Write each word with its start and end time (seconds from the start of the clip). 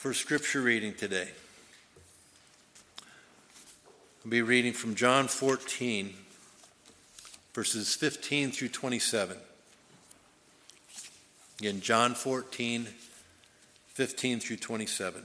for 0.00 0.14
scripture 0.14 0.62
reading 0.62 0.94
today. 0.94 1.28
I'll 4.24 4.30
be 4.30 4.40
reading 4.40 4.72
from 4.72 4.94
John 4.94 5.28
14, 5.28 6.14
verses 7.52 7.94
15 7.96 8.50
through 8.50 8.70
27. 8.70 9.36
Again, 11.58 11.82
John 11.82 12.14
14, 12.14 12.88
15 13.88 14.40
through 14.40 14.56
27. 14.56 15.22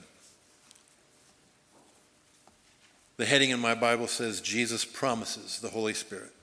The 3.15 3.25
heading 3.25 3.51
in 3.51 3.61
my 3.61 3.75
Bible 3.75 4.07
says, 4.07 4.41
Jesus 4.41 4.83
promises 4.83 5.61
the 5.61 5.69
Holy 5.69 5.93
Spirit. 5.93 6.33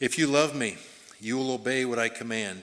If 0.00 0.18
you 0.18 0.26
love 0.26 0.56
me, 0.56 0.78
you 1.20 1.36
will 1.36 1.52
obey 1.52 1.84
what 1.84 1.98
I 1.98 2.08
command. 2.08 2.62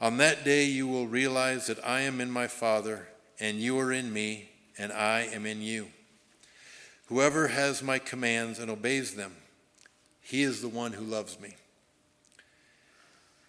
On 0.00 0.16
that 0.18 0.44
day 0.44 0.64
you 0.64 0.86
will 0.86 1.06
realize 1.06 1.66
that 1.66 1.84
I 1.84 2.02
am 2.02 2.20
in 2.20 2.30
my 2.30 2.46
Father, 2.46 3.08
and 3.40 3.58
you 3.58 3.78
are 3.78 3.92
in 3.92 4.12
me, 4.12 4.50
and 4.78 4.92
I 4.92 5.22
am 5.32 5.44
in 5.44 5.60
you. 5.60 5.88
Whoever 7.06 7.48
has 7.48 7.82
my 7.82 7.98
commands 7.98 8.58
and 8.58 8.70
obeys 8.70 9.14
them, 9.14 9.34
he 10.20 10.42
is 10.42 10.60
the 10.60 10.68
one 10.68 10.92
who 10.92 11.04
loves 11.04 11.40
me. 11.40 11.56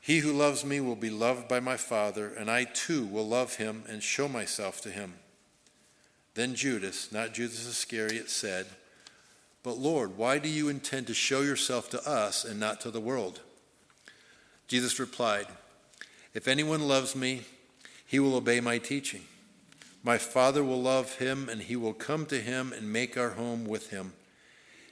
He 0.01 0.19
who 0.19 0.31
loves 0.31 0.65
me 0.65 0.79
will 0.79 0.95
be 0.95 1.09
loved 1.09 1.47
by 1.47 1.59
my 1.59 1.77
Father, 1.77 2.33
and 2.33 2.49
I 2.49 2.63
too 2.63 3.05
will 3.05 3.27
love 3.27 3.55
him 3.55 3.83
and 3.87 4.01
show 4.01 4.27
myself 4.27 4.81
to 4.81 4.89
him. 4.89 5.15
Then 6.33 6.55
Judas, 6.55 7.11
not 7.11 7.33
Judas 7.33 7.67
Iscariot, 7.67 8.29
said, 8.29 8.65
But 9.61 9.77
Lord, 9.77 10.17
why 10.17 10.39
do 10.39 10.49
you 10.49 10.69
intend 10.69 11.05
to 11.07 11.13
show 11.13 11.41
yourself 11.41 11.89
to 11.89 12.09
us 12.09 12.45
and 12.45 12.59
not 12.59 12.81
to 12.81 12.91
the 12.91 13.01
world? 13.01 13.41
Jesus 14.67 14.99
replied, 14.99 15.47
if 16.39 16.47
anyone 16.47 16.87
loves 16.87 17.17
me, 17.17 17.41
he 18.05 18.17
will 18.17 18.33
obey 18.33 18.61
my 18.61 18.77
teaching. 18.77 19.23
My 20.05 20.17
Father 20.17 20.63
will 20.63 20.81
love 20.81 21.15
him, 21.15 21.49
and 21.49 21.61
he 21.61 21.75
will 21.75 21.91
come 21.91 22.25
to 22.27 22.39
him 22.39 22.71
and 22.71 22.93
make 22.93 23.17
our 23.17 23.31
home 23.31 23.65
with 23.65 23.89
him. 23.89 24.13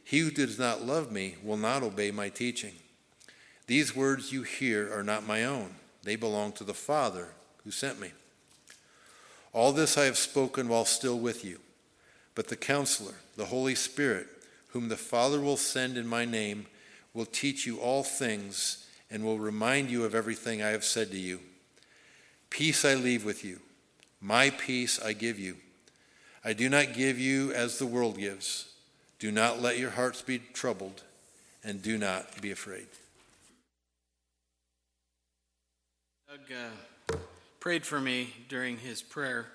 He 0.03 0.19
who 0.19 0.29
does 0.29 0.59
not 0.59 0.85
love 0.85 1.09
me 1.09 1.35
will 1.41 1.55
not 1.55 1.83
obey 1.83 2.11
my 2.11 2.27
teaching. 2.27 2.73
These 3.65 3.95
words 3.95 4.33
you 4.33 4.43
hear 4.43 4.93
are 4.93 5.05
not 5.05 5.25
my 5.25 5.45
own, 5.45 5.75
they 6.03 6.17
belong 6.17 6.51
to 6.51 6.65
the 6.65 6.73
Father 6.73 7.29
who 7.63 7.71
sent 7.71 7.97
me. 7.97 8.11
All 9.53 9.71
this 9.71 9.97
I 9.97 10.03
have 10.03 10.17
spoken 10.17 10.67
while 10.67 10.83
still 10.83 11.17
with 11.17 11.45
you. 11.45 11.59
But 12.35 12.49
the 12.49 12.57
counselor, 12.57 13.15
the 13.37 13.45
Holy 13.45 13.75
Spirit, 13.75 14.27
whom 14.71 14.89
the 14.89 14.97
Father 14.97 15.39
will 15.39 15.55
send 15.55 15.95
in 15.95 16.07
my 16.07 16.25
name, 16.25 16.65
will 17.13 17.25
teach 17.25 17.65
you 17.65 17.77
all 17.77 18.03
things 18.03 18.83
and 19.09 19.23
will 19.23 19.39
remind 19.39 19.89
you 19.89 20.03
of 20.03 20.13
everything 20.13 20.61
I 20.61 20.69
have 20.69 20.83
said 20.83 21.11
to 21.11 21.17
you. 21.17 21.39
Peace 22.49 22.85
I 22.85 22.95
leave 22.95 23.25
with 23.25 23.43
you, 23.43 23.59
my 24.21 24.49
peace 24.49 24.99
I 25.03 25.13
give 25.13 25.39
you. 25.39 25.57
I 26.43 26.53
do 26.53 26.69
not 26.69 26.93
give 26.93 27.19
you 27.19 27.51
as 27.51 27.77
the 27.77 27.85
world 27.85 28.17
gives. 28.17 28.73
Do 29.19 29.31
not 29.31 29.61
let 29.61 29.79
your 29.79 29.89
hearts 29.89 30.21
be 30.21 30.39
troubled, 30.53 31.03
and 31.63 31.81
do 31.81 31.97
not 31.97 32.41
be 32.41 32.51
afraid. 32.51 32.87
Doug 36.29 36.39
uh, 36.51 37.17
prayed 37.59 37.85
for 37.85 37.99
me 37.99 38.33
during 38.47 38.77
his 38.77 39.01
prayer. 39.01 39.47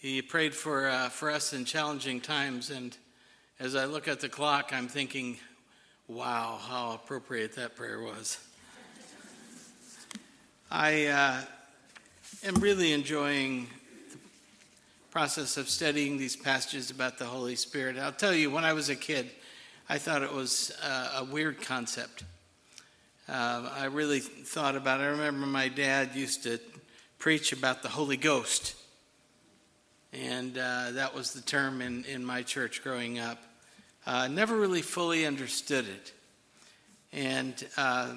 He 0.00 0.22
prayed 0.22 0.54
for, 0.54 0.88
uh, 0.88 1.08
for 1.08 1.30
us 1.30 1.52
in 1.52 1.64
challenging 1.64 2.20
times, 2.20 2.70
and 2.70 2.96
as 3.58 3.74
I 3.74 3.86
look 3.86 4.08
at 4.08 4.20
the 4.20 4.28
clock, 4.28 4.70
I'm 4.72 4.88
thinking, 4.88 5.38
Wow, 6.10 6.58
how 6.60 6.94
appropriate 6.94 7.54
that 7.54 7.76
prayer 7.76 8.00
was. 8.02 8.36
I 10.68 11.06
uh, 11.06 11.40
am 12.42 12.56
really 12.56 12.92
enjoying 12.92 13.68
the 14.10 14.18
process 15.12 15.56
of 15.56 15.68
studying 15.68 16.18
these 16.18 16.34
passages 16.34 16.90
about 16.90 17.20
the 17.20 17.26
Holy 17.26 17.54
Spirit. 17.54 17.96
I'll 17.96 18.10
tell 18.10 18.34
you, 18.34 18.50
when 18.50 18.64
I 18.64 18.72
was 18.72 18.88
a 18.88 18.96
kid, 18.96 19.30
I 19.88 19.98
thought 19.98 20.24
it 20.24 20.34
was 20.34 20.72
uh, 20.82 21.20
a 21.20 21.24
weird 21.26 21.62
concept. 21.62 22.24
Uh, 23.28 23.70
I 23.72 23.84
really 23.84 24.18
thought 24.18 24.74
about 24.74 24.98
it. 24.98 25.04
I 25.04 25.08
remember 25.10 25.46
my 25.46 25.68
dad 25.68 26.16
used 26.16 26.42
to 26.42 26.58
preach 27.20 27.52
about 27.52 27.84
the 27.84 27.88
Holy 27.88 28.16
Ghost, 28.16 28.74
and 30.12 30.58
uh, 30.58 30.90
that 30.90 31.14
was 31.14 31.34
the 31.34 31.42
term 31.42 31.80
in, 31.80 32.04
in 32.06 32.24
my 32.24 32.42
church 32.42 32.82
growing 32.82 33.20
up. 33.20 33.38
Uh, 34.06 34.28
never 34.28 34.56
really 34.56 34.82
fully 34.82 35.26
understood 35.26 35.86
it. 35.86 36.12
And 37.12 37.54
uh, 37.76 38.14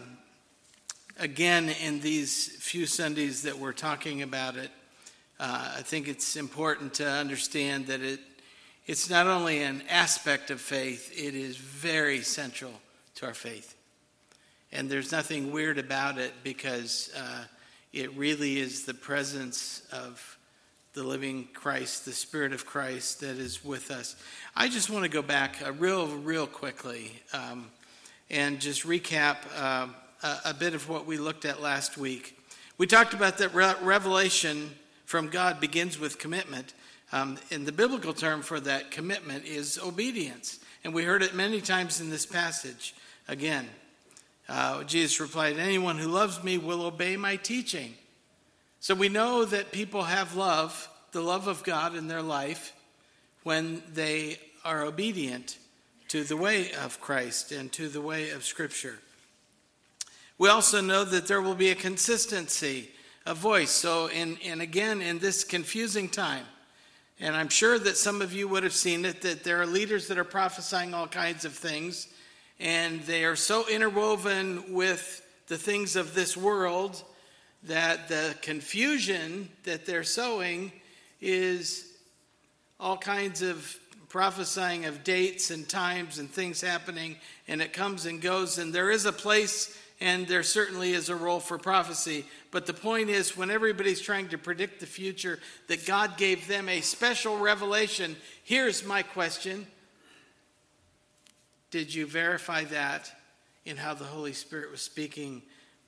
again, 1.20 1.70
in 1.84 2.00
these 2.00 2.48
few 2.58 2.86
Sundays 2.86 3.44
that 3.44 3.58
we're 3.58 3.74
talking 3.74 4.22
about 4.22 4.56
it, 4.56 4.72
uh, 5.40 5.76
I 5.78 5.82
think 5.82 6.08
it's 6.08 6.36
important 6.36 6.94
to 6.96 7.08
understand 7.08 7.88
that 7.88 8.02
it, 8.02 8.20
it's 8.86 9.10
not 9.10 9.28
only 9.28 9.62
an 9.62 9.84
aspect 9.90 10.52
of 10.52 10.62
faith, 10.62 11.12
it 11.12 11.36
is 11.36 11.58
very 11.58 12.22
central 12.22 12.74
to 13.16 13.26
our 13.26 13.34
faith. 13.34 13.76
And 14.72 14.90
there's 14.90 15.12
nothing 15.12 15.52
weird 15.52 15.78
about 15.78 16.18
it 16.18 16.34
because 16.44 17.12
uh, 17.18 17.44
it 17.92 18.16
really 18.16 18.58
is 18.60 18.86
the 18.86 18.94
presence 18.94 19.84
of 19.92 20.38
the 20.94 21.04
living 21.04 21.48
Christ, 21.56 22.06
the 22.06 22.12
Spirit 22.12 22.54
of 22.54 22.68
Christ 22.68 23.22
that 23.22 23.38
is 23.38 23.66
with 23.66 23.90
us. 23.90 24.16
I 24.56 24.70
just 24.70 24.92
want 24.92 25.04
to 25.04 25.10
go 25.10 25.24
back 25.24 25.60
uh, 25.66 25.72
real, 25.74 26.08
real 26.08 26.46
quickly 26.46 27.12
um, 27.34 27.72
and 28.30 28.60
just 28.60 28.84
recap 28.84 29.38
uh, 29.58 29.88
a, 30.22 30.38
a, 30.46 30.54
bit 30.54 30.76
of 30.76 30.88
what 30.88 31.08
we 31.08 31.18
looked 31.18 31.46
at 31.46 31.60
last 31.60 31.98
week. 31.98 32.38
We 32.78 32.86
talked 32.86 33.16
about 33.16 33.40
that 33.40 33.56
re- 33.56 33.74
revelation 33.82 34.70
from 35.06 35.30
God 35.30 35.60
begins 35.60 36.00
with 36.00 36.20
commitment. 36.20 36.76
Um, 37.12 37.40
and 37.50 37.66
the 37.66 37.72
biblical 37.72 38.14
term 38.14 38.44
for 38.44 38.60
that 38.60 38.92
commitment 38.92 39.46
is 39.46 39.80
obedience. 39.84 40.60
And 40.84 40.94
we 40.94 41.04
heard 41.04 41.24
it 41.24 41.34
many 41.34 41.60
times 41.60 42.02
in 42.02 42.12
this 42.12 42.28
passage. 42.28 42.94
Again, 43.28 43.68
uh, 44.48 44.84
Jesus 44.84 45.20
replied, 45.20 45.58
Anyone 45.58 45.98
who 45.98 46.08
loves 46.08 46.44
me 46.44 46.60
will 46.60 46.84
obey 46.84 47.18
my 47.18 47.36
teaching. 47.38 47.96
So 48.84 48.94
we 48.94 49.08
know 49.08 49.46
that 49.46 49.72
people 49.72 50.04
have 50.04 50.36
love, 50.36 50.90
the 51.14 51.22
love 51.22 51.48
of 51.48 51.64
God 51.64 51.96
in 51.96 52.10
their 52.10 52.22
life, 52.22 52.74
when 53.44 53.82
they 53.94 54.40
are 54.66 54.84
obedient 54.84 55.58
to 56.10 56.26
the 56.26 56.36
way 56.36 56.74
of 56.74 57.00
Christ 57.00 57.54
and 57.54 57.72
to 57.72 57.88
the 57.88 58.02
way 58.02 58.32
of 58.32 58.44
Scripture. 58.44 59.00
We 60.38 60.50
also 60.50 60.82
know 60.82 61.06
that 61.06 61.28
there 61.28 61.42
will 61.42 61.56
be 61.56 61.70
a 61.70 61.76
consistency 61.76 62.90
of 63.26 63.38
voice. 63.38 63.72
So, 63.72 64.08
in, 64.08 64.38
and 64.44 64.62
again, 64.62 65.02
in 65.02 65.18
this 65.18 65.46
confusing 65.46 66.10
time, 66.10 66.44
and 67.22 67.38
I'm 67.38 67.48
sure 67.48 67.80
that 67.80 67.96
some 67.96 68.22
of 68.22 68.34
you 68.34 68.50
would 68.50 68.64
have 68.64 68.74
seen 68.74 69.06
it, 69.06 69.22
that 69.22 69.46
there 69.46 69.62
are 69.62 69.66
leaders 69.66 70.10
that 70.10 70.18
are 70.18 70.26
prophesying 70.26 70.94
all 70.94 71.08
kinds 71.08 71.46
of 71.46 71.54
things, 71.54 72.10
and 72.60 73.00
they 73.04 73.24
are 73.24 73.38
so 73.38 73.66
interwoven 73.70 74.74
with 74.74 75.26
the 75.48 75.58
things 75.58 75.96
of 75.96 76.16
this 76.16 76.36
world 76.36 77.02
that 77.66 78.10
the 78.10 78.36
confusion 78.42 79.50
that 79.64 79.86
they're 79.86 80.04
sowing 80.04 80.72
is 81.22 81.94
all 82.80 82.98
kinds 82.98 83.42
of 83.42 83.78
prophesying 84.10 84.86
of 84.86 85.04
dates 85.04 85.50
and 85.50 85.68
times 85.68 86.20
and 86.20 86.30
things 86.30 86.62
happening, 86.62 87.16
and 87.48 87.62
it 87.62 87.74
comes 87.74 88.06
and 88.06 88.22
goes. 88.22 88.58
And 88.58 88.74
there 88.74 88.92
is 88.92 89.06
a 89.06 89.12
place, 89.12 89.78
and 90.02 90.28
there 90.28 90.44
certainly 90.44 90.92
is 90.92 91.10
a 91.10 91.16
role 91.16 91.40
for 91.40 91.58
prophecy. 91.58 92.26
But 92.52 92.66
the 92.66 92.74
point 92.74 93.10
is, 93.10 93.38
when 93.38 93.50
everybody's 93.50 94.02
trying 94.02 94.28
to 94.30 94.38
predict 94.38 94.80
the 94.80 94.86
future, 94.86 95.40
that 95.68 95.86
God 95.86 96.18
gave 96.18 96.48
them 96.48 96.70
a 96.70 96.82
special 96.82 97.40
revelation. 97.40 98.16
Here's 98.44 98.86
my 98.86 99.02
question 99.02 99.66
Did 101.72 101.96
you 101.96 102.06
verify 102.06 102.66
that 102.66 103.12
in 103.66 103.78
how 103.78 103.94
the 103.94 104.04
Holy 104.04 104.34
Spirit 104.34 104.70
was 104.70 104.82
speaking 104.82 105.42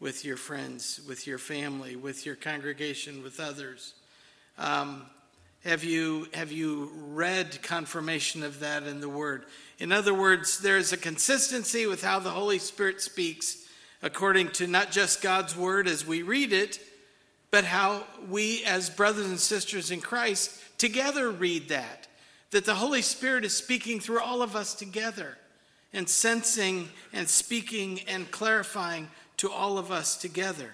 with 0.05 0.23
your 0.23 0.37
friends, 0.37 1.01
with 1.07 1.25
your 1.25 1.39
family, 1.39 1.95
with 1.95 2.27
your 2.27 2.35
congregation, 2.35 3.23
with 3.23 3.39
others? 3.39 3.95
Um, 4.59 5.07
have 5.63 5.83
you, 5.83 6.27
have 6.31 6.51
you 6.51 6.91
read 7.07 7.57
confirmation 7.63 8.43
of 8.43 8.59
that 8.59 8.83
in 8.83 8.99
the 8.99 9.09
Word? 9.09 9.45
In 9.79 9.91
other 9.91 10.13
words, 10.13 10.59
there's 10.59 10.93
a 10.93 10.97
consistency 10.97 11.87
with 11.87 12.03
how 12.03 12.19
the 12.19 12.29
Holy 12.29 12.59
Spirit 12.59 13.01
speaks 13.01 13.67
according 14.03 14.49
to 14.49 14.67
not 14.67 14.91
just 14.91 15.23
God's 15.23 15.57
Word 15.57 15.87
as 15.87 16.05
we 16.05 16.21
read 16.21 16.53
it, 16.53 16.79
but 17.49 17.63
how 17.63 18.03
we, 18.29 18.63
as 18.63 18.91
brothers 18.91 19.25
and 19.25 19.39
sisters 19.39 19.89
in 19.89 20.01
Christ, 20.01 20.61
together 20.77 21.31
read 21.31 21.69
that. 21.69 22.07
That 22.51 22.65
the 22.65 22.75
Holy 22.75 23.01
Spirit 23.01 23.43
is 23.43 23.57
speaking 23.57 23.99
through 23.99 24.21
all 24.21 24.43
of 24.43 24.55
us 24.55 24.75
together 24.75 25.35
and 25.93 26.07
sensing 26.07 26.89
and 27.11 27.27
speaking 27.27 28.01
and 28.01 28.29
clarifying 28.29 29.07
to 29.37 29.51
all 29.51 29.77
of 29.77 29.91
us 29.91 30.17
together. 30.17 30.71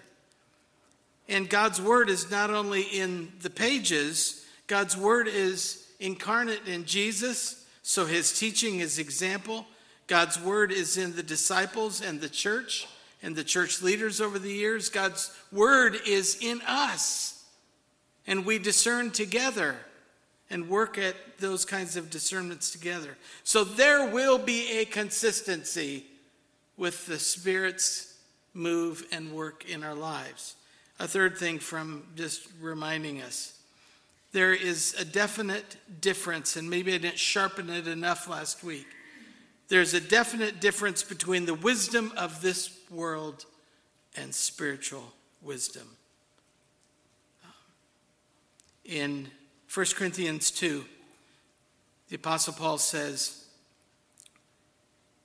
And 1.28 1.50
God's 1.50 1.82
Word 1.82 2.10
is 2.10 2.30
not 2.30 2.50
only 2.50 2.82
in 2.82 3.32
the 3.42 3.50
pages, 3.50 4.46
God's 4.68 4.98
Word 4.98 5.28
is 5.28 5.88
incarnate 6.00 6.68
in 6.68 6.86
Jesus, 6.86 7.66
so 7.84 8.06
His 8.06 8.38
teaching 8.38 8.80
is 8.80 9.00
example. 9.00 9.66
God's 10.08 10.40
Word 10.40 10.72
is 10.72 10.98
in 10.98 11.16
the 11.16 11.24
disciples 11.24 12.02
and 12.02 12.20
the 12.20 12.30
church 12.30 12.88
and 13.24 13.36
the 13.36 13.44
church 13.44 13.82
leaders 13.82 14.20
over 14.20 14.40
the 14.40 14.52
years. 14.52 14.90
God's 14.90 15.32
Word 15.52 15.98
is 16.08 16.38
in 16.42 16.62
us, 16.68 17.46
and 18.28 18.46
we 18.46 18.60
discern 18.60 19.12
together 19.12 19.78
and 20.50 20.68
work 20.68 20.98
at 20.98 21.16
those 21.40 21.64
kinds 21.64 21.96
of 21.96 22.10
discernments 22.10 22.72
together. 22.72 23.16
So 23.44 23.64
there 23.64 24.10
will 24.10 24.38
be 24.38 24.80
a 24.80 24.86
consistency 24.86 26.06
with 26.76 27.06
the 27.06 27.20
Spirit's 27.20 28.11
move 28.54 29.06
and 29.12 29.32
work 29.32 29.70
in 29.70 29.84
our 29.84 29.96
lives. 29.96 30.56
A 31.00 31.08
third 31.08 31.38
thing 31.38 31.60
from 31.60 32.04
just 32.16 32.48
reminding 32.60 33.22
us 33.22 33.58
there 34.32 34.54
is 34.54 34.96
a 34.98 35.04
definite 35.04 35.76
difference, 36.00 36.56
and 36.56 36.70
maybe 36.70 36.94
I 36.94 36.98
didn't 36.98 37.20
sharpen 37.20 37.70
it 37.70 37.88
enough 37.88 38.30
last 38.30 38.64
week. 38.64 38.88
There's 39.68 39.94
a 39.94 40.00
definite 40.00 40.62
difference 40.62 41.04
between 41.04 41.46
the 41.46 41.54
wisdom 41.54 42.14
of 42.16 42.42
this 42.42 42.78
world 42.90 43.46
and 44.16 44.34
spiritual 44.34 45.14
wisdom. 45.42 45.88
In 48.86 49.28
1 49.74 49.86
Corinthians 49.96 50.52
2, 50.52 50.84
the 52.10 52.16
Apostle 52.16 52.54
Paul 52.54 52.78
says, 52.78 53.41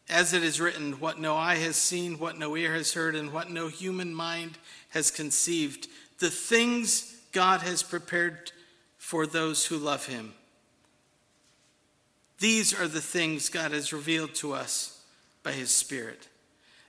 As 0.08 0.32
it 0.32 0.44
is 0.44 0.60
written, 0.60 1.00
what 1.00 1.18
no 1.18 1.34
eye 1.34 1.56
has 1.56 1.76
seen, 1.76 2.18
what 2.18 2.38
no 2.38 2.56
ear 2.56 2.74
has 2.74 2.92
heard, 2.94 3.16
and 3.16 3.32
what 3.32 3.50
no 3.50 3.68
human 3.68 4.14
mind 4.14 4.56
has 4.90 5.10
conceived, 5.10 5.88
the 6.20 6.30
things 6.30 7.16
God 7.32 7.60
has 7.62 7.82
prepared 7.82 8.52
for 8.98 9.26
those 9.26 9.66
who 9.66 9.76
love 9.76 10.06
him. 10.06 10.32
These 12.38 12.78
are 12.78 12.88
the 12.88 13.00
things 13.00 13.48
God 13.48 13.72
has 13.72 13.92
revealed 13.92 14.34
to 14.36 14.52
us 14.52 15.02
by 15.42 15.52
his 15.52 15.70
Spirit. 15.70 16.28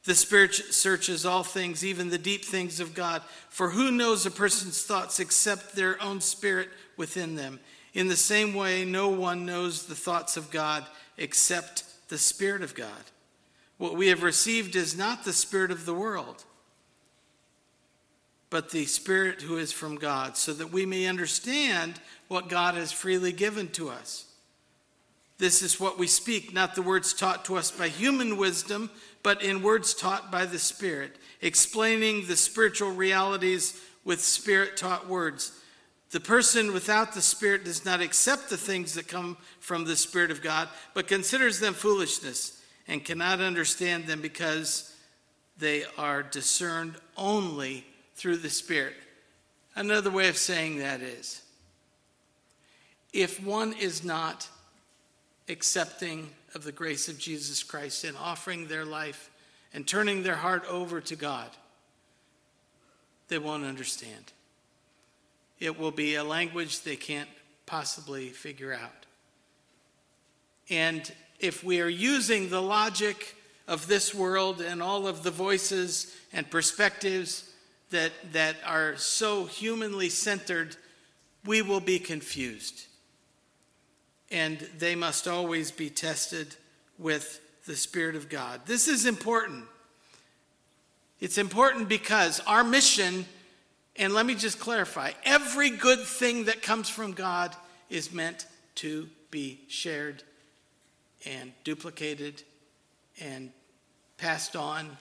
The 0.03 0.15
Spirit 0.15 0.53
searches 0.53 1.25
all 1.25 1.43
things, 1.43 1.83
even 1.83 2.09
the 2.09 2.17
deep 2.17 2.45
things 2.45 2.79
of 2.79 2.93
God. 2.93 3.21
For 3.49 3.69
who 3.69 3.91
knows 3.91 4.25
a 4.25 4.31
person's 4.31 4.83
thoughts 4.83 5.19
except 5.19 5.75
their 5.75 6.01
own 6.01 6.21
spirit 6.21 6.69
within 6.95 7.35
them. 7.35 7.59
In 7.93 8.07
the 8.07 8.15
same 8.15 8.53
way, 8.53 8.85
no 8.85 9.09
one 9.09 9.45
knows 9.45 9.85
the 9.85 9.95
thoughts 9.95 10.37
of 10.37 10.49
God 10.49 10.85
except 11.17 11.83
the 12.07 12.17
Spirit 12.17 12.61
of 12.61 12.75
God. 12.75 12.89
What 13.77 13.95
we 13.95 14.07
have 14.07 14.23
received 14.23 14.75
is 14.75 14.97
not 14.97 15.23
the 15.23 15.33
Spirit 15.33 15.71
of 15.71 15.85
the 15.85 15.93
world, 15.93 16.43
but 18.49 18.71
the 18.71 18.85
Spirit 18.85 19.41
who 19.41 19.57
is 19.57 19.71
from 19.71 19.95
God, 19.95 20.37
so 20.37 20.53
that 20.53 20.71
we 20.71 20.85
may 20.85 21.05
understand 21.05 21.99
what 22.27 22.49
God 22.49 22.75
has 22.75 22.91
freely 22.91 23.31
given 23.31 23.67
to 23.69 23.89
us. 23.89 24.25
This 25.37 25.61
is 25.61 25.79
what 25.79 25.99
we 25.99 26.07
speak, 26.07 26.53
not 26.53 26.73
the 26.73 26.81
words 26.81 27.13
taught 27.13 27.45
to 27.45 27.57
us 27.57 27.69
by 27.69 27.89
human 27.89 28.37
wisdom, 28.37 28.89
but 29.21 29.43
in 29.43 29.61
words 29.61 29.93
taught 29.93 30.31
by 30.31 30.45
the 30.45 30.57
Spirit, 30.57 31.17
explaining 31.41 32.25
the 32.25 32.37
spiritual 32.37 32.91
realities 32.91 33.79
with 34.03 34.23
Spirit 34.23 34.77
taught 34.77 35.07
words. 35.07 35.51
The 36.11 36.19
person 36.19 36.73
without 36.73 37.13
the 37.13 37.21
Spirit 37.21 37.65
does 37.65 37.83
not 37.83 38.01
accept 38.01 38.49
the 38.49 38.57
things 38.57 38.93
that 38.93 39.07
come 39.07 39.37
from 39.59 39.83
the 39.83 39.95
Spirit 39.95 40.31
of 40.31 40.41
God, 40.41 40.69
but 40.93 41.07
considers 41.07 41.59
them 41.59 41.73
foolishness 41.73 42.61
and 42.87 43.03
cannot 43.03 43.41
understand 43.41 44.05
them 44.05 44.21
because 44.21 44.93
they 45.57 45.83
are 45.97 46.23
discerned 46.23 46.95
only 47.17 47.85
through 48.15 48.37
the 48.37 48.49
Spirit. 48.49 48.95
Another 49.75 50.09
way 50.09 50.29
of 50.29 50.37
saying 50.37 50.79
that 50.79 51.01
is 51.01 51.41
if 53.13 53.43
one 53.43 53.73
is 53.73 54.03
not 54.03 54.47
accepting 55.49 56.29
of 56.55 56.63
the 56.63 56.71
grace 56.71 57.07
of 57.07 57.17
Jesus 57.17 57.63
Christ 57.63 58.03
and 58.03 58.17
offering 58.17 58.67
their 58.67 58.85
life 58.85 59.29
and 59.73 59.87
turning 59.87 60.23
their 60.23 60.35
heart 60.35 60.63
over 60.69 61.01
to 61.01 61.15
God, 61.15 61.49
they 63.27 63.37
won't 63.37 63.65
understand. 63.65 64.31
It 65.59 65.79
will 65.79 65.91
be 65.91 66.15
a 66.15 66.23
language 66.23 66.81
they 66.81 66.95
can't 66.95 67.29
possibly 67.65 68.29
figure 68.29 68.73
out. 68.73 69.05
And 70.69 71.11
if 71.39 71.63
we 71.63 71.81
are 71.81 71.89
using 71.89 72.49
the 72.49 72.61
logic 72.61 73.35
of 73.67 73.87
this 73.87 74.13
world 74.13 74.61
and 74.61 74.81
all 74.81 75.07
of 75.07 75.23
the 75.23 75.31
voices 75.31 76.15
and 76.33 76.49
perspectives 76.49 77.49
that, 77.89 78.11
that 78.33 78.55
are 78.65 78.97
so 78.97 79.45
humanly 79.45 80.09
centered, 80.09 80.75
we 81.45 81.61
will 81.61 81.79
be 81.79 81.99
confused. 81.99 82.85
And 84.29 84.59
they 84.77 84.95
must 84.95 85.27
always 85.27 85.71
be 85.71 85.89
tested 85.89 86.55
with 86.97 87.39
the 87.65 87.75
Spirit 87.75 88.15
of 88.15 88.29
God. 88.29 88.61
This 88.65 88.87
is 88.87 89.05
important. 89.05 89.65
It's 91.19 91.37
important 91.37 91.89
because 91.89 92.41
our 92.41 92.63
mission 92.63 93.25
and 93.97 94.13
let 94.13 94.25
me 94.25 94.35
just 94.35 94.59
clarify 94.59 95.11
every 95.23 95.69
good 95.69 95.99
thing 95.99 96.45
that 96.45 96.61
comes 96.61 96.89
from 96.89 97.13
God 97.13 97.55
is 97.89 98.11
meant 98.13 98.45
to 98.75 99.09
be 99.31 99.59
shared 99.67 100.23
and 101.25 101.51
duplicated 101.63 102.43
and 103.19 103.51
passed 104.17 104.55
on. 104.55 104.97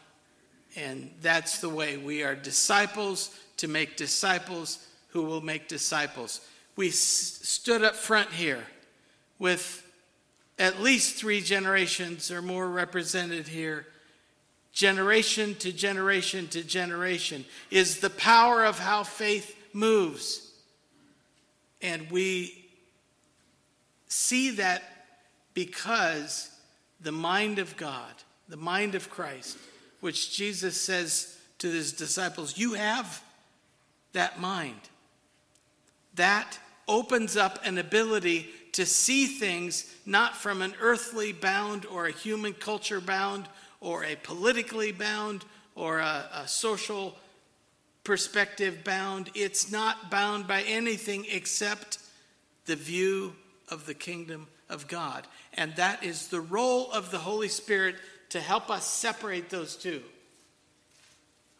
And 0.76 1.10
that's 1.20 1.60
the 1.60 1.68
way 1.68 1.96
we 1.96 2.22
are 2.22 2.34
disciples 2.34 3.38
to 3.58 3.68
make 3.68 3.96
disciples 3.96 4.86
who 5.08 5.22
will 5.22 5.40
make 5.40 5.68
disciples. 5.68 6.40
We 6.76 6.88
s- 6.88 6.96
stood 6.96 7.82
up 7.82 7.96
front 7.96 8.30
here 8.32 8.64
with 9.38 9.82
at 10.58 10.80
least 10.80 11.16
three 11.16 11.40
generations 11.40 12.30
or 12.30 12.42
more 12.42 12.68
represented 12.68 13.48
here 13.48 13.86
generation 14.76 15.54
to 15.54 15.72
generation 15.72 16.46
to 16.48 16.62
generation, 16.62 17.46
is 17.70 18.00
the 18.00 18.10
power 18.10 18.62
of 18.62 18.78
how 18.78 19.02
faith 19.02 19.56
moves. 19.72 20.52
And 21.80 22.10
we 22.10 22.68
see 24.06 24.50
that 24.50 24.82
because 25.54 26.50
the 27.00 27.10
mind 27.10 27.58
of 27.58 27.74
God, 27.78 28.12
the 28.48 28.58
mind 28.58 28.94
of 28.94 29.08
Christ, 29.08 29.56
which 30.00 30.36
Jesus 30.36 30.78
says 30.78 31.38
to 31.58 31.70
his 31.70 31.94
disciples, 31.94 32.58
You 32.58 32.74
have 32.74 33.22
that 34.12 34.38
mind. 34.38 34.80
That 36.16 36.58
opens 36.86 37.34
up 37.34 37.60
an 37.64 37.78
ability 37.78 38.50
to 38.72 38.84
see 38.84 39.24
things 39.24 39.90
not 40.04 40.36
from 40.36 40.60
an 40.60 40.74
earthly 40.82 41.32
bound 41.32 41.86
or 41.86 42.06
a 42.06 42.12
human 42.12 42.52
culture 42.52 43.00
bound 43.00 43.48
or 43.80 44.04
a 44.04 44.16
politically 44.16 44.92
bound 44.92 45.44
or 45.74 45.98
a, 45.98 46.28
a 46.32 46.48
social 46.48 47.16
perspective 48.04 48.84
bound. 48.84 49.30
It's 49.34 49.70
not 49.70 50.10
bound 50.10 50.46
by 50.46 50.62
anything 50.62 51.26
except 51.30 51.98
the 52.66 52.76
view 52.76 53.34
of 53.68 53.86
the 53.86 53.94
kingdom 53.94 54.46
of 54.68 54.88
God. 54.88 55.26
And 55.54 55.74
that 55.76 56.04
is 56.04 56.28
the 56.28 56.40
role 56.40 56.90
of 56.92 57.10
the 57.10 57.18
Holy 57.18 57.48
Spirit 57.48 57.96
to 58.30 58.40
help 58.40 58.70
us 58.70 58.86
separate 58.86 59.50
those 59.50 59.76
two. 59.76 60.02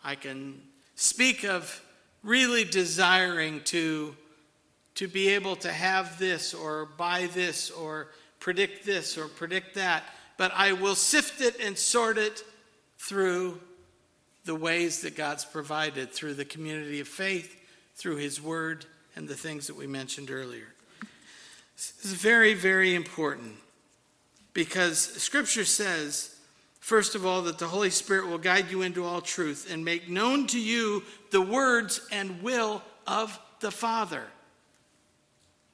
I 0.04 0.14
can 0.14 0.61
speak 0.94 1.44
of 1.44 1.82
really 2.23 2.64
desiring 2.64 3.61
to, 3.64 4.16
to 4.96 5.08
be 5.08 5.28
able 5.30 5.56
to 5.56 5.73
have 5.73 6.18
this 6.18 6.54
or 6.54 6.87
buy 6.96 7.28
this 7.32 7.70
or 7.70 8.08
predict 8.40 8.85
this 8.85 9.18
or 9.18 9.28
predict 9.28 9.75
that 9.75 10.04
but 10.36 10.52
I 10.54 10.72
will 10.72 10.94
sift 10.94 11.40
it 11.40 11.60
and 11.60 11.76
sort 11.76 12.18
it 12.18 12.42
through 12.98 13.60
the 14.44 14.54
ways 14.54 15.02
that 15.02 15.16
God's 15.16 15.44
provided, 15.44 16.12
through 16.12 16.34
the 16.34 16.44
community 16.44 17.00
of 17.00 17.08
faith, 17.08 17.56
through 17.96 18.16
His 18.16 18.40
Word, 18.40 18.86
and 19.16 19.26
the 19.26 19.34
things 19.34 19.66
that 19.66 19.76
we 19.76 19.86
mentioned 19.86 20.30
earlier. 20.30 20.72
This 21.76 22.04
is 22.04 22.12
very, 22.12 22.54
very 22.54 22.94
important 22.94 23.56
because 24.52 24.98
Scripture 24.98 25.64
says, 25.64 26.34
first 26.80 27.14
of 27.14 27.26
all, 27.26 27.42
that 27.42 27.58
the 27.58 27.66
Holy 27.66 27.90
Spirit 27.90 28.28
will 28.28 28.38
guide 28.38 28.70
you 28.70 28.82
into 28.82 29.04
all 29.04 29.20
truth 29.20 29.70
and 29.70 29.84
make 29.84 30.08
known 30.08 30.46
to 30.48 30.60
you 30.60 31.02
the 31.30 31.42
words 31.42 32.00
and 32.12 32.42
will 32.42 32.82
of 33.06 33.38
the 33.60 33.70
Father. 33.70 34.22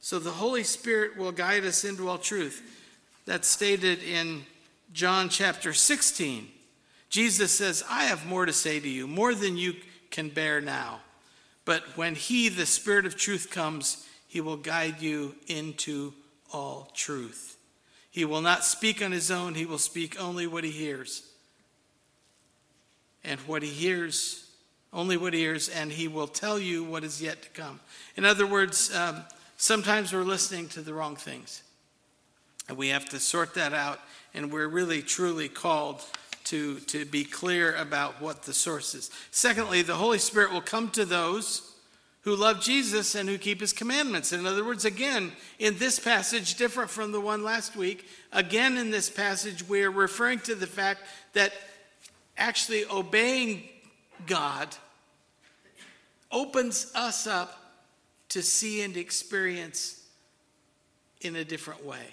So 0.00 0.19
the 0.19 0.31
Holy 0.31 0.64
Spirit 0.64 1.16
will 1.16 1.31
guide 1.31 1.64
us 1.64 1.85
into 1.85 2.09
all 2.09 2.19
truth. 2.19 2.62
That's 3.25 3.47
stated 3.47 4.02
in 4.02 4.45
John 4.93 5.29
chapter 5.31 5.73
16, 5.73 6.49
Jesus 7.09 7.51
says, 7.53 7.83
I 7.89 8.05
have 8.05 8.27
more 8.27 8.45
to 8.45 8.53
say 8.53 8.79
to 8.79 8.89
you, 8.89 9.07
more 9.07 9.35
than 9.35 9.57
you 9.57 9.75
can 10.11 10.29
bear 10.29 10.61
now. 10.61 11.01
But 11.65 11.83
when 11.97 12.15
He, 12.15 12.49
the 12.49 12.67
Spirit 12.67 13.07
of 13.07 13.17
truth, 13.17 13.51
comes, 13.51 14.07
He 14.29 14.41
will 14.41 14.57
guide 14.57 15.01
you 15.01 15.35
into 15.47 16.13
all 16.53 16.91
truth. 16.95 17.57
He 18.11 18.25
will 18.27 18.43
not 18.43 18.65
speak 18.65 19.03
on 19.03 19.13
His 19.13 19.31
own, 19.31 19.55
He 19.55 19.67
will 19.67 19.79
speak 19.79 20.21
only 20.21 20.47
what 20.47 20.65
He 20.65 20.71
hears. 20.71 21.23
And 23.25 23.41
what 23.41 23.63
He 23.63 23.71
hears, 23.71 24.51
only 24.93 25.17
what 25.17 25.33
He 25.33 25.41
hears, 25.41 25.69
and 25.69 25.91
He 25.91 26.09
will 26.09 26.27
tell 26.27 26.59
you 26.59 26.85
what 26.85 27.05
is 27.05 27.23
yet 27.23 27.43
to 27.43 27.49
come. 27.51 27.81
In 28.17 28.27
other 28.27 28.47
words, 28.47 28.95
um, 28.95 29.23
sometimes 29.57 30.13
we're 30.13 30.23
listening 30.23 30.69
to 30.71 30.81
the 30.81 30.93
wrong 30.93 31.17
things. 31.17 31.63
And 32.69 32.77
we 32.77 32.89
have 32.89 33.09
to 33.11 33.19
sort 33.19 33.55
that 33.55 33.73
out, 33.73 34.01
and 34.35 34.53
we're 34.53 34.69
really 34.69 35.03
truly 35.03 35.49
called 35.49 36.03
to, 36.45 36.81
to 36.81 37.05
be 37.05 37.25
clear 37.25 37.75
about 37.77 38.21
what 38.21 38.43
the 38.43 38.53
source 38.53 38.95
is. 38.95 39.11
Secondly, 39.31 39.83
the 39.83 39.95
Holy 39.95 40.19
Spirit 40.19 40.53
will 40.53 40.61
come 40.61 40.91
to 40.91 41.05
those 41.05 41.73
who 42.23 42.37
love 42.37 42.61
Jesus 42.61 43.15
and 43.15 43.29
who 43.29 43.37
keep 43.37 43.61
his 43.61 43.73
commandments. 43.73 44.33
In 44.33 44.47
other 44.47 44.65
words, 44.65 44.85
again, 44.85 45.33
in 45.59 45.79
this 45.79 45.99
passage, 45.99 46.55
different 46.55 46.91
from 46.91 47.11
the 47.11 47.21
one 47.21 47.43
last 47.43 47.77
week, 47.77 48.07
again 48.33 48.77
in 48.77 48.91
this 48.91 49.11
passage, 49.11 49.69
we're 49.69 49.91
referring 49.91 50.39
to 50.41 50.55
the 50.55 50.67
fact 50.67 51.01
that 51.33 51.53
actually 52.37 52.85
obeying 52.87 53.65
God 54.27 54.69
opens 56.31 56.91
us 56.95 57.27
up 57.27 57.59
to 58.31 58.43
see 58.43 58.83
and 58.83 58.97
experience 58.97 60.07
in 61.21 61.37
a 61.37 61.45
different 61.45 61.85
way. 61.85 62.07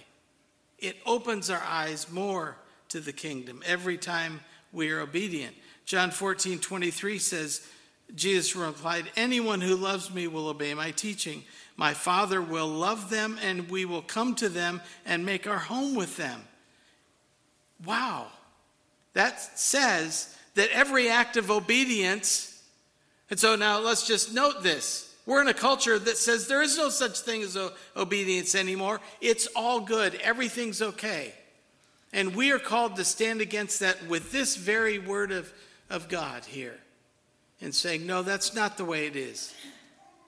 It 0.82 0.98
opens 1.06 1.50
our 1.50 1.64
eyes 1.64 2.12
more 2.12 2.58
to 2.90 3.00
the 3.00 3.14
kingdom 3.14 3.62
every 3.66 3.98
time 3.98 4.42
we 4.72 4.92
are 4.92 5.02
obedient. 5.02 5.56
John 5.86 6.12
14, 6.12 6.60
23 6.60 7.20
says, 7.20 7.68
Jesus 8.16 8.56
replied, 8.56 9.12
Anyone 9.16 9.62
who 9.62 9.76
loves 9.76 10.14
me 10.14 10.28
will 10.28 10.48
obey 10.48 10.74
my 10.74 10.92
teaching. 10.92 11.44
My 11.78 11.94
Father 11.94 12.42
will 12.42 12.68
love 12.68 13.10
them, 13.10 13.40
and 13.42 13.70
we 13.70 13.86
will 13.86 14.02
come 14.02 14.36
to 14.36 14.50
them 14.50 14.82
and 15.06 15.26
make 15.26 15.48
our 15.48 15.58
home 15.58 15.96
with 15.96 16.18
them. 16.18 16.42
Wow. 17.86 18.28
That 19.14 19.40
says 19.58 20.36
that 20.56 20.70
every 20.72 21.10
act 21.10 21.38
of 21.38 21.50
obedience, 21.50 22.62
and 23.30 23.40
so 23.40 23.56
now 23.56 23.80
let's 23.80 24.06
just 24.06 24.34
note 24.34 24.64
this. 24.64 25.09
We're 25.30 25.44
in 25.44 25.48
a 25.48 25.54
culture 25.54 26.00
that 26.00 26.18
says 26.18 26.48
there 26.48 26.64
is 26.64 26.76
no 26.76 26.90
such 26.90 27.20
thing 27.20 27.44
as 27.44 27.56
obedience 27.96 28.56
anymore. 28.56 29.00
It's 29.22 29.46
all 29.56 29.80
good, 29.80 30.16
everything's 30.16 30.82
okay. 30.82 31.36
And 32.12 32.36
we 32.36 32.52
are 32.52 32.58
called 32.58 32.96
to 32.96 33.06
stand 33.06 33.40
against 33.40 33.80
that 33.82 34.08
with 34.08 34.32
this 34.32 34.56
very 34.56 34.98
word 34.98 35.32
of, 35.32 35.54
of 35.88 36.10
God 36.10 36.46
here 36.46 36.80
and 37.62 37.76
saying, 37.76 38.08
no, 38.08 38.24
that's 38.24 38.56
not 38.56 38.76
the 38.76 38.86
way 38.86 39.06
it 39.06 39.16
is. 39.16 39.54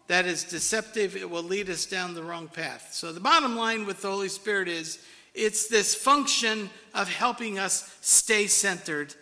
That 0.06 0.28
is 0.28 0.44
deceptive. 0.44 1.16
It 1.16 1.28
will 1.28 1.42
lead 1.42 1.72
us 1.72 1.88
down 1.88 2.14
the 2.14 2.22
wrong 2.22 2.48
path. 2.48 2.90
So, 2.92 3.12
the 3.12 3.20
bottom 3.20 3.56
line 3.56 3.88
with 3.88 4.04
the 4.04 4.12
Holy 4.12 4.30
Spirit 4.30 4.68
is 4.68 5.04
it's 5.34 5.68
this 5.68 5.96
function 5.96 6.70
of 6.94 7.10
helping 7.10 7.58
us 7.58 7.98
stay 8.02 8.46
centered, 8.46 9.16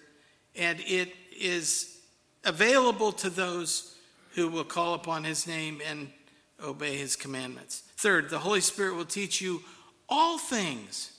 and 0.57 0.77
it 0.81 1.13
is 1.39 1.99
available 2.43 3.13
to 3.13 3.29
those 3.29 3.95
who 4.35 4.47
will 4.47 4.63
call 4.63 4.93
upon 4.93 5.23
his 5.23 5.47
name 5.47 5.81
and 5.87 6.09
obey 6.63 6.97
his 6.97 7.15
commandments. 7.15 7.83
Third, 7.97 8.29
the 8.29 8.39
Holy 8.39 8.61
Spirit 8.61 8.95
will 8.95 9.05
teach 9.05 9.41
you 9.41 9.61
all 10.07 10.37
things, 10.37 11.17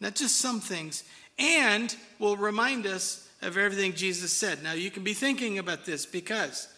not 0.00 0.14
just 0.14 0.36
some 0.36 0.60
things, 0.60 1.04
and 1.38 1.94
will 2.18 2.36
remind 2.36 2.86
us 2.86 3.28
of 3.42 3.56
everything 3.56 3.92
Jesus 3.94 4.32
said. 4.32 4.62
Now, 4.62 4.72
you 4.72 4.90
can 4.90 5.04
be 5.04 5.14
thinking 5.14 5.58
about 5.58 5.84
this 5.84 6.06
because 6.06 6.68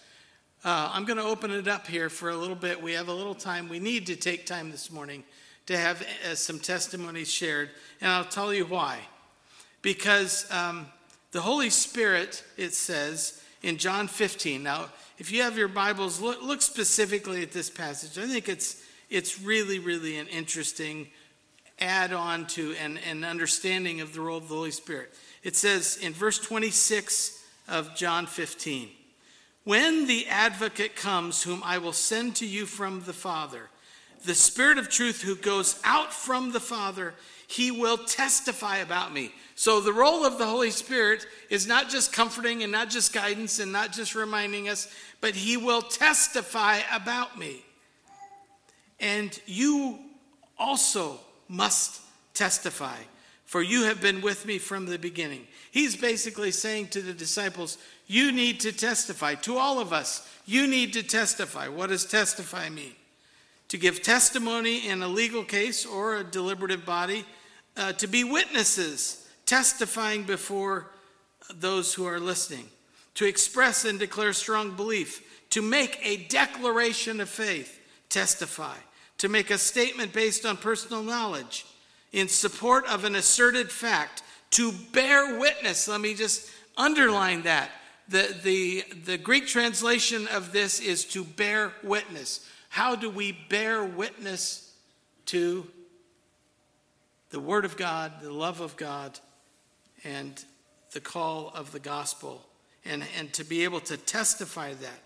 uh, 0.64 0.90
I'm 0.92 1.04
going 1.04 1.18
to 1.18 1.24
open 1.24 1.50
it 1.50 1.68
up 1.68 1.86
here 1.86 2.10
for 2.10 2.30
a 2.30 2.36
little 2.36 2.56
bit. 2.56 2.82
We 2.82 2.92
have 2.92 3.08
a 3.08 3.14
little 3.14 3.34
time. 3.34 3.68
We 3.68 3.78
need 3.78 4.06
to 4.06 4.16
take 4.16 4.44
time 4.44 4.70
this 4.70 4.90
morning 4.90 5.22
to 5.66 5.76
have 5.76 6.02
uh, 6.02 6.34
some 6.34 6.58
testimonies 6.58 7.30
shared, 7.30 7.70
and 8.00 8.10
I'll 8.10 8.24
tell 8.24 8.52
you 8.52 8.64
why. 8.64 8.98
Because 9.82 10.50
um, 10.50 10.86
the 11.30 11.40
Holy 11.40 11.70
Spirit, 11.70 12.42
it 12.56 12.74
says 12.74 13.42
in 13.62 13.76
John 13.76 14.08
15. 14.08 14.62
Now, 14.62 14.86
if 15.18 15.32
you 15.32 15.42
have 15.42 15.58
your 15.58 15.68
Bibles, 15.68 16.20
look, 16.20 16.42
look 16.42 16.62
specifically 16.62 17.42
at 17.42 17.52
this 17.52 17.70
passage. 17.70 18.22
I 18.22 18.26
think 18.26 18.48
it's 18.48 18.82
it's 19.10 19.40
really, 19.40 19.78
really 19.78 20.18
an 20.18 20.26
interesting 20.28 21.08
add 21.80 22.12
on 22.12 22.46
to 22.46 22.74
an, 22.74 22.98
an 23.08 23.24
understanding 23.24 24.00
of 24.00 24.12
the 24.12 24.20
role 24.20 24.38
of 24.38 24.48
the 24.48 24.54
Holy 24.54 24.70
Spirit. 24.70 25.14
It 25.42 25.56
says 25.56 25.98
in 26.02 26.12
verse 26.12 26.38
26 26.38 27.42
of 27.68 27.94
John 27.94 28.26
15 28.26 28.88
When 29.64 30.06
the 30.06 30.26
advocate 30.28 30.96
comes, 30.96 31.42
whom 31.42 31.62
I 31.64 31.78
will 31.78 31.92
send 31.92 32.36
to 32.36 32.46
you 32.46 32.66
from 32.66 33.02
the 33.04 33.12
Father, 33.12 33.70
the 34.24 34.34
Spirit 34.34 34.78
of 34.78 34.90
truth 34.90 35.22
who 35.22 35.36
goes 35.36 35.80
out 35.84 36.12
from 36.12 36.52
the 36.52 36.60
Father, 36.60 37.14
he 37.46 37.70
will 37.70 37.96
testify 37.96 38.78
about 38.78 39.12
me. 39.12 39.32
So, 39.58 39.80
the 39.80 39.92
role 39.92 40.24
of 40.24 40.38
the 40.38 40.46
Holy 40.46 40.70
Spirit 40.70 41.26
is 41.50 41.66
not 41.66 41.90
just 41.90 42.12
comforting 42.12 42.62
and 42.62 42.70
not 42.70 42.90
just 42.90 43.12
guidance 43.12 43.58
and 43.58 43.72
not 43.72 43.90
just 43.90 44.14
reminding 44.14 44.68
us, 44.68 44.86
but 45.20 45.34
he 45.34 45.56
will 45.56 45.82
testify 45.82 46.78
about 46.94 47.36
me. 47.36 47.64
And 49.00 49.36
you 49.46 49.98
also 50.56 51.18
must 51.48 52.00
testify 52.34 52.98
for 53.46 53.60
you 53.60 53.82
have 53.82 54.00
been 54.00 54.20
with 54.20 54.46
me 54.46 54.58
from 54.58 54.86
the 54.86 54.96
beginning. 54.96 55.44
He's 55.72 55.96
basically 55.96 56.52
saying 56.52 56.88
to 56.90 57.02
the 57.02 57.12
disciples, 57.12 57.78
You 58.06 58.30
need 58.30 58.60
to 58.60 58.70
testify. 58.70 59.34
To 59.34 59.58
all 59.58 59.80
of 59.80 59.92
us, 59.92 60.30
you 60.46 60.68
need 60.68 60.92
to 60.92 61.02
testify. 61.02 61.66
What 61.66 61.88
does 61.88 62.04
testify 62.04 62.68
mean? 62.68 62.92
To 63.70 63.76
give 63.76 64.02
testimony 64.02 64.88
in 64.88 65.02
a 65.02 65.08
legal 65.08 65.42
case 65.42 65.84
or 65.84 66.18
a 66.18 66.22
deliberative 66.22 66.86
body, 66.86 67.24
uh, 67.76 67.94
to 67.94 68.06
be 68.06 68.22
witnesses, 68.22 69.24
testifying 69.48 70.24
before 70.24 70.90
those 71.54 71.94
who 71.94 72.04
are 72.04 72.20
listening, 72.20 72.68
to 73.14 73.24
express 73.24 73.86
and 73.86 73.98
declare 73.98 74.34
strong 74.34 74.76
belief, 74.76 75.48
to 75.48 75.62
make 75.62 75.98
a 76.02 76.28
declaration 76.28 77.18
of 77.18 77.30
faith, 77.30 77.80
testify, 78.10 78.76
to 79.16 79.28
make 79.30 79.50
a 79.50 79.56
statement 79.56 80.12
based 80.12 80.44
on 80.44 80.58
personal 80.58 81.02
knowledge 81.02 81.64
in 82.12 82.28
support 82.28 82.86
of 82.86 83.04
an 83.04 83.14
asserted 83.14 83.72
fact 83.72 84.22
to 84.50 84.70
bear 84.92 85.38
witness. 85.38 85.88
Let 85.88 86.02
me 86.02 86.12
just 86.12 86.50
underline 86.76 87.42
that. 87.44 87.70
The, 88.08 88.36
the, 88.42 88.84
the 89.06 89.18
Greek 89.18 89.46
translation 89.46 90.28
of 90.28 90.52
this 90.52 90.78
is 90.78 91.06
to 91.06 91.24
bear 91.24 91.72
witness. 91.82 92.46
How 92.68 92.94
do 92.94 93.08
we 93.08 93.32
bear 93.48 93.82
witness 93.82 94.74
to 95.26 95.66
the 97.30 97.40
Word 97.40 97.64
of 97.64 97.78
God, 97.78 98.12
the 98.20 98.32
love 98.32 98.60
of 98.60 98.76
God, 98.76 99.18
and 100.04 100.44
the 100.92 101.00
call 101.00 101.52
of 101.54 101.72
the 101.72 101.80
gospel? 101.80 102.44
And, 102.84 103.04
and 103.18 103.32
to 103.34 103.44
be 103.44 103.64
able 103.64 103.80
to 103.80 103.96
testify 103.96 104.72
that. 104.74 105.02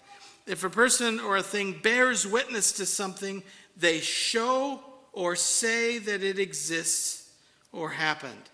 If 0.47 0.63
a 0.63 0.71
person 0.71 1.19
or 1.21 1.37
a 1.37 1.43
thing 1.43 1.81
bears 1.83 2.27
witness 2.27 2.73
to 2.73 2.87
something, 2.87 3.43
they 3.77 4.01
show 4.01 4.81
or 5.13 5.37
say 5.37 5.99
that 5.99 6.23
it 6.23 6.39
exists 6.39 7.31
or 7.73 7.91
happened? 7.91 8.51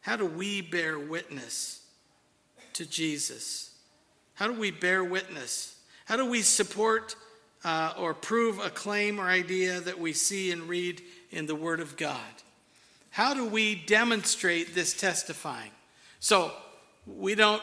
How 0.00 0.16
do 0.16 0.26
we 0.26 0.60
bear 0.60 0.98
witness 0.98 1.82
to 2.74 2.86
Jesus? 2.86 3.70
How 4.34 4.46
do 4.46 4.58
we 4.58 4.70
bear 4.70 5.02
witness? 5.02 5.76
How 6.04 6.16
do 6.16 6.28
we 6.28 6.42
support 6.42 7.16
uh, 7.64 7.92
or 7.98 8.14
prove 8.14 8.58
a 8.60 8.70
claim 8.70 9.20
or 9.20 9.24
idea 9.24 9.80
that 9.80 9.98
we 9.98 10.12
see 10.12 10.52
and 10.52 10.68
read 10.68 11.02
in 11.30 11.46
the 11.46 11.56
Word 11.56 11.80
of 11.80 11.96
God? 11.96 12.20
How 13.18 13.34
do 13.34 13.44
we 13.44 13.74
demonstrate 13.74 14.76
this 14.76 14.94
testifying? 14.94 15.72
So, 16.20 16.52
we 17.04 17.34
don't, 17.34 17.60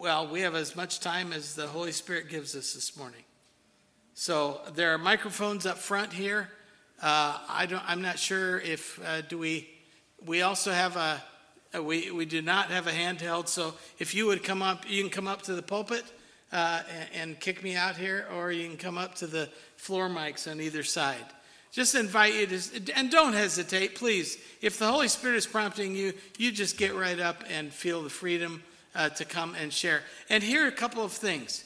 well, 0.00 0.26
we 0.26 0.40
have 0.40 0.56
as 0.56 0.74
much 0.74 0.98
time 0.98 1.32
as 1.32 1.54
the 1.54 1.68
Holy 1.68 1.92
Spirit 1.92 2.28
gives 2.28 2.56
us 2.56 2.74
this 2.74 2.96
morning. 2.96 3.22
So, 4.14 4.60
there 4.74 4.92
are 4.92 4.98
microphones 4.98 5.66
up 5.66 5.78
front 5.78 6.12
here. 6.12 6.48
Uh, 7.00 7.38
I 7.48 7.66
don't, 7.66 7.88
I'm 7.88 8.02
not 8.02 8.18
sure 8.18 8.58
if, 8.58 8.98
uh, 9.06 9.20
do 9.20 9.38
we, 9.38 9.70
we 10.26 10.42
also 10.42 10.72
have 10.72 10.96
a, 10.96 11.22
a, 11.74 11.80
we, 11.80 12.10
we 12.10 12.24
do 12.24 12.42
not 12.42 12.72
have 12.72 12.88
a 12.88 12.92
handheld, 12.92 13.46
so 13.46 13.74
if 14.00 14.16
you 14.16 14.26
would 14.26 14.42
come 14.42 14.62
up, 14.62 14.90
you 14.90 15.00
can 15.00 15.12
come 15.12 15.28
up 15.28 15.42
to 15.42 15.54
the 15.54 15.62
pulpit 15.62 16.02
uh, 16.50 16.82
and, 16.90 17.30
and 17.30 17.40
kick 17.40 17.62
me 17.62 17.76
out 17.76 17.96
here, 17.96 18.26
or 18.34 18.50
you 18.50 18.66
can 18.66 18.76
come 18.76 18.98
up 18.98 19.14
to 19.14 19.28
the 19.28 19.48
floor 19.76 20.08
mics 20.08 20.50
on 20.50 20.60
either 20.60 20.82
side. 20.82 21.26
Just 21.72 21.96
invite 21.96 22.34
you 22.34 22.46
to, 22.46 22.96
and 22.96 23.10
don't 23.10 23.32
hesitate, 23.32 23.96
please. 23.96 24.38
If 24.60 24.78
the 24.78 24.86
Holy 24.86 25.08
Spirit 25.08 25.36
is 25.36 25.46
prompting 25.46 25.96
you, 25.96 26.12
you 26.38 26.52
just 26.52 26.76
get 26.76 26.94
right 26.94 27.18
up 27.18 27.42
and 27.50 27.72
feel 27.72 28.02
the 28.02 28.10
freedom 28.10 28.62
uh, 28.94 29.08
to 29.08 29.24
come 29.24 29.56
and 29.56 29.72
share. 29.72 30.02
And 30.28 30.44
here 30.44 30.64
are 30.64 30.68
a 30.68 30.72
couple 30.72 31.02
of 31.02 31.12
things. 31.12 31.64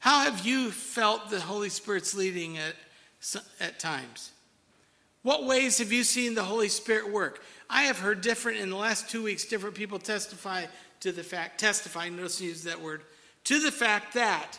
How 0.00 0.20
have 0.20 0.46
you 0.46 0.70
felt 0.70 1.28
the 1.28 1.40
Holy 1.40 1.68
Spirit's 1.68 2.14
leading 2.14 2.56
at 2.56 2.74
at 3.60 3.78
times. 3.78 4.30
What 5.22 5.46
ways 5.46 5.78
have 5.78 5.92
you 5.92 6.04
seen 6.04 6.34
the 6.34 6.44
Holy 6.44 6.68
Spirit 6.68 7.10
work? 7.10 7.42
I 7.70 7.84
have 7.84 7.98
heard 7.98 8.20
different 8.20 8.58
in 8.58 8.68
the 8.68 8.76
last 8.76 9.08
two 9.08 9.22
weeks, 9.22 9.46
different 9.46 9.74
people 9.74 9.98
testify 9.98 10.66
to 11.00 11.12
the 11.12 11.22
fact, 11.22 11.58
testify, 11.58 12.08
notice 12.08 12.40
use 12.40 12.64
that 12.64 12.80
word, 12.80 13.02
to 13.44 13.60
the 13.60 13.72
fact 13.72 14.14
that 14.14 14.58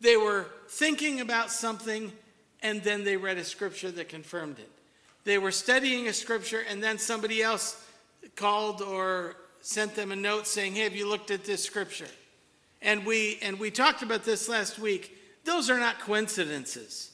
They 0.00 0.16
were 0.16 0.46
thinking 0.68 1.20
about 1.20 1.50
something 1.50 2.12
and 2.62 2.82
then 2.82 3.04
they 3.04 3.16
read 3.16 3.38
a 3.38 3.44
scripture 3.44 3.90
that 3.90 4.08
confirmed 4.08 4.58
it. 4.58 4.70
They 5.24 5.38
were 5.38 5.52
studying 5.52 6.08
a 6.08 6.12
scripture 6.12 6.64
and 6.68 6.82
then 6.82 6.98
somebody 6.98 7.42
else 7.42 7.84
called 8.34 8.82
or 8.82 9.36
sent 9.60 9.94
them 9.94 10.12
a 10.12 10.16
note 10.16 10.46
saying, 10.46 10.74
"Hey, 10.74 10.84
have 10.84 10.96
you 10.96 11.06
looked 11.06 11.30
at 11.30 11.44
this 11.44 11.62
scripture?" 11.62 12.08
And 12.80 13.04
we 13.04 13.38
and 13.42 13.58
we 13.58 13.70
talked 13.70 14.02
about 14.02 14.24
this 14.24 14.48
last 14.48 14.78
week. 14.78 15.16
Those 15.44 15.70
are 15.70 15.78
not 15.78 16.00
coincidences. 16.00 17.10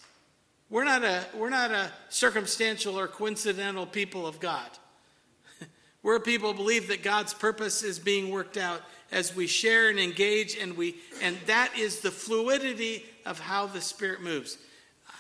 We're 0.71 0.85
not 0.85 1.05
a 1.05 1.25
we're 1.35 1.51
not 1.51 1.71
a 1.71 1.91
circumstantial 2.09 2.99
or 2.99 3.09
coincidental 3.09 3.87
people 3.87 4.27
of 4.27 4.41
God. 4.41 4.69
We're 6.03 6.21
people 6.21 6.53
who 6.53 6.57
believe 6.57 6.89
that 6.89 7.03
God's 7.03 7.35
purpose 7.35 7.83
is 7.83 7.99
being 7.99 8.31
worked 8.31 8.57
out 8.57 8.83
as 9.13 9.37
we 9.37 9.47
share 9.47 9.89
and 9.89 9.99
engage 9.99 10.57
and 10.57 10.77
we 10.77 10.97
and 11.23 11.37
that 11.47 11.79
is 11.79 12.01
the 12.01 12.11
fluidity 12.11 13.05
of 13.25 13.39
how 13.39 13.67
the 13.67 13.81
spirit 13.81 14.21
moves. 14.23 14.59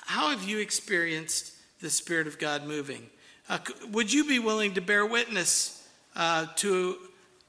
How 0.04 0.30
have 0.30 0.44
you 0.44 0.58
experienced 0.58 1.52
the 1.80 1.90
spirit 1.90 2.26
of 2.26 2.38
God 2.38 2.66
moving? 2.66 3.08
Uh, 3.49 3.58
would 3.90 4.12
you 4.12 4.25
be 4.25 4.38
willing 4.38 4.75
to 4.75 4.80
bear 4.80 5.04
witness 5.04 5.87
uh, 6.14 6.46
to 6.56 6.96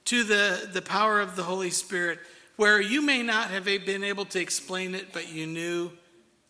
to 0.05 0.23
the 0.23 0.69
the 0.73 0.81
power 0.81 1.21
of 1.21 1.35
the 1.35 1.43
Holy 1.43 1.69
Spirit 1.69 2.19
where 2.55 2.79
you 2.79 3.01
may 3.01 3.21
not 3.21 3.49
have 3.49 3.65
been 3.65 4.03
able 4.03 4.25
to 4.25 4.39
explain 4.39 4.95
it 4.95 5.11
but 5.11 5.31
you 5.31 5.45
knew 5.45 5.91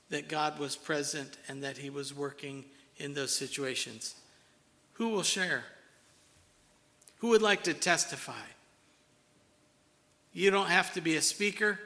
that 0.09 0.29
God 0.29 0.59
was 0.59 0.75
present 0.75 1.37
and 1.47 1.63
that 1.63 1.77
he 1.77 1.89
was 1.89 2.13
working 2.13 2.65
in 2.97 3.13
those 3.13 3.35
situations? 3.35 4.15
Who 4.93 5.09
will 5.09 5.23
share? 5.23 5.63
Who 7.19 7.29
would 7.29 7.41
like 7.41 7.63
to 7.63 7.73
testify? 7.73 8.33
You 10.33 10.51
don't 10.51 10.67
have 10.67 10.93
to 10.93 11.01
be 11.01 11.15
a 11.15 11.21
speaker. 11.21 11.79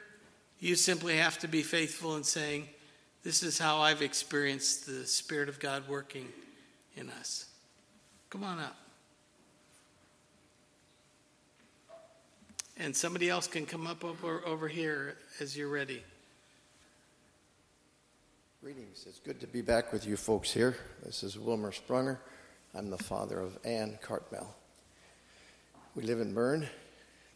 You 0.58 0.74
simply 0.74 1.16
have 1.16 1.38
to 1.38 1.48
be 1.48 1.62
faithful 1.62 2.16
in 2.16 2.24
saying, 2.24 2.68
This 3.22 3.42
is 3.42 3.58
how 3.58 3.78
I've 3.78 4.00
experienced 4.00 4.86
the 4.86 5.06
Spirit 5.06 5.50
of 5.50 5.60
God 5.60 5.86
working 5.86 6.28
in 6.96 7.10
us. 7.10 7.46
Come 8.30 8.42
on 8.42 8.58
up. 8.58 8.76
And 12.78 12.96
somebody 12.96 13.28
else 13.28 13.46
can 13.46 13.66
come 13.66 13.86
up 13.86 14.06
over, 14.06 14.42
over 14.46 14.68
here 14.68 15.18
as 15.38 15.54
you're 15.54 15.68
ready. 15.68 16.02
Greetings. 18.62 19.04
It's 19.06 19.20
good 19.20 19.38
to 19.40 19.46
be 19.46 19.60
back 19.60 19.92
with 19.92 20.06
you 20.06 20.16
folks 20.16 20.50
here. 20.50 20.76
This 21.04 21.22
is 21.22 21.38
Wilmer 21.38 21.72
Sprunger. 21.72 22.16
I'm 22.74 22.88
the 22.88 22.96
father 22.96 23.38
of 23.38 23.58
Ann 23.66 23.98
Cartmel. 24.00 24.54
We 25.94 26.04
live 26.04 26.20
in 26.20 26.32
Berne, 26.32 26.66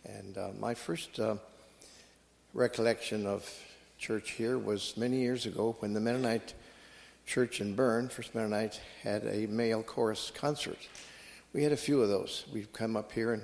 and 0.07 0.39
uh, 0.39 0.49
my 0.59 0.73
first 0.73 1.21
uh, 1.21 1.37
recollection 2.55 3.27
of 3.27 3.47
church 4.05 4.33
here 4.33 4.59
was 4.59 4.99
many 4.99 5.17
years 5.17 5.47
ago 5.47 5.75
when 5.79 5.95
the 5.95 6.01
Mennonite 6.01 6.53
church 7.25 7.63
in 7.63 7.75
Berne, 7.75 8.11
First 8.11 8.35
Mennonite, 8.35 8.79
had 9.03 9.25
a 9.25 9.47
male 9.47 9.83
chorus 9.83 10.31
concert. 10.35 10.77
We 11.55 11.63
had 11.63 11.73
a 11.73 11.77
few 11.79 12.03
of 12.03 12.11
those. 12.11 12.45
We'd 12.53 12.71
come 12.75 12.99
up 12.99 13.13
here 13.13 13.33
on 13.33 13.43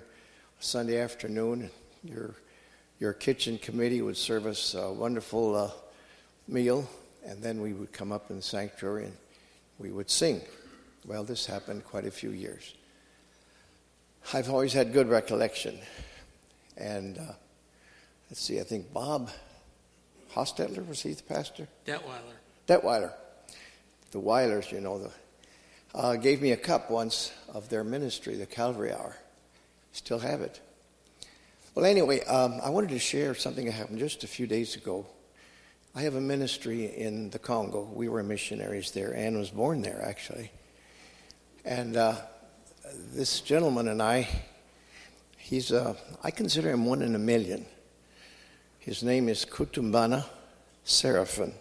Sunday 0.59 1.01
afternoon, 1.01 1.71
and 2.03 2.11
your, 2.13 2.35
your 2.99 3.15
kitchen 3.15 3.57
committee 3.57 4.03
would 4.03 4.19
serve 4.19 4.45
us 4.45 4.75
a 4.75 4.93
wonderful 4.93 5.57
uh, 5.57 5.71
meal, 6.47 6.87
and 7.25 7.43
then 7.43 7.63
we 7.63 7.73
would 7.73 7.95
come 7.95 8.13
up 8.13 8.29
in 8.29 8.37
the 8.37 8.43
sanctuary 8.43 9.05
and 9.05 9.17
we 9.79 9.91
would 9.91 10.11
sing. 10.11 10.43
Well, 11.07 11.25
this 11.25 11.47
happened 11.47 11.87
quite 11.87 12.05
a 12.05 12.11
few 12.11 12.33
years. 12.33 12.75
I've 14.35 14.51
always 14.51 14.75
had 14.75 14.93
good 14.93 15.09
recollection. 15.09 15.79
And 16.77 17.17
uh, 17.17 17.33
let's 18.29 18.43
see, 18.43 18.61
I 18.61 18.65
think 18.65 18.93
Bob 18.93 19.31
Hostetler, 20.35 20.87
was 20.87 21.03
he 21.03 21.13
the 21.13 21.23
pastor? 21.23 21.69
Detweiler. 21.87 22.37
Detweiler. 22.67 23.13
The 24.13 24.21
Weilers, 24.21 24.73
you 24.73 24.81
know, 24.81 24.99
the, 24.99 25.11
uh, 25.95 26.17
gave 26.17 26.43
me 26.43 26.53
a 26.53 26.57
cup 26.57 26.91
once 26.91 27.33
of 27.53 27.69
their 27.69 27.85
ministry, 27.85 28.37
the 28.37 28.47
Calvary 28.47 28.93
Hour. 28.93 29.17
Still 29.93 30.19
have 30.19 30.41
it. 30.41 30.61
Well, 31.75 31.85
anyway, 31.85 32.25
um, 32.25 32.61
I 32.63 32.71
wanted 32.71 32.91
to 32.91 32.99
share 32.99 33.35
something 33.35 33.67
that 33.67 33.73
happened 33.73 33.99
just 33.99 34.25
a 34.25 34.27
few 34.27 34.47
days 34.47 34.77
ago. 34.77 35.07
I 35.95 36.03
have 36.03 36.15
a 36.15 36.21
ministry 36.21 36.85
in 36.87 37.31
the 37.31 37.39
Congo. 37.39 37.83
We 37.83 38.09
were 38.09 38.23
missionaries 38.23 38.93
there. 38.93 39.15
Anne 39.15 39.39
was 39.39 39.51
born 39.51 39.83
there, 39.83 40.01
actually. 40.05 40.53
And 41.65 41.97
uh, 41.97 42.17
this 43.13 43.41
gentleman 43.41 43.89
and 43.89 44.03
I, 44.03 44.29
he's, 45.37 45.73
uh, 45.73 45.95
I 46.23 46.31
consider 46.31 46.71
him 46.71 46.87
one 46.87 47.03
in 47.03 47.15
a 47.15 47.19
million. 47.19 47.67
His 48.91 49.05
name 49.05 49.29
is 49.29 49.45
Kutumbana 49.45 50.25
Seraphin. 50.85 51.53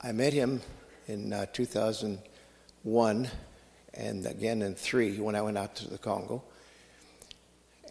I 0.00 0.10
met 0.12 0.32
him 0.32 0.62
in 1.06 1.34
uh, 1.34 1.44
2001 1.52 3.28
and 3.92 4.26
again 4.26 4.62
in 4.62 4.74
3 4.74 5.18
when 5.20 5.34
I 5.34 5.42
went 5.42 5.58
out 5.58 5.76
to 5.76 5.90
the 5.90 5.98
Congo. 5.98 6.42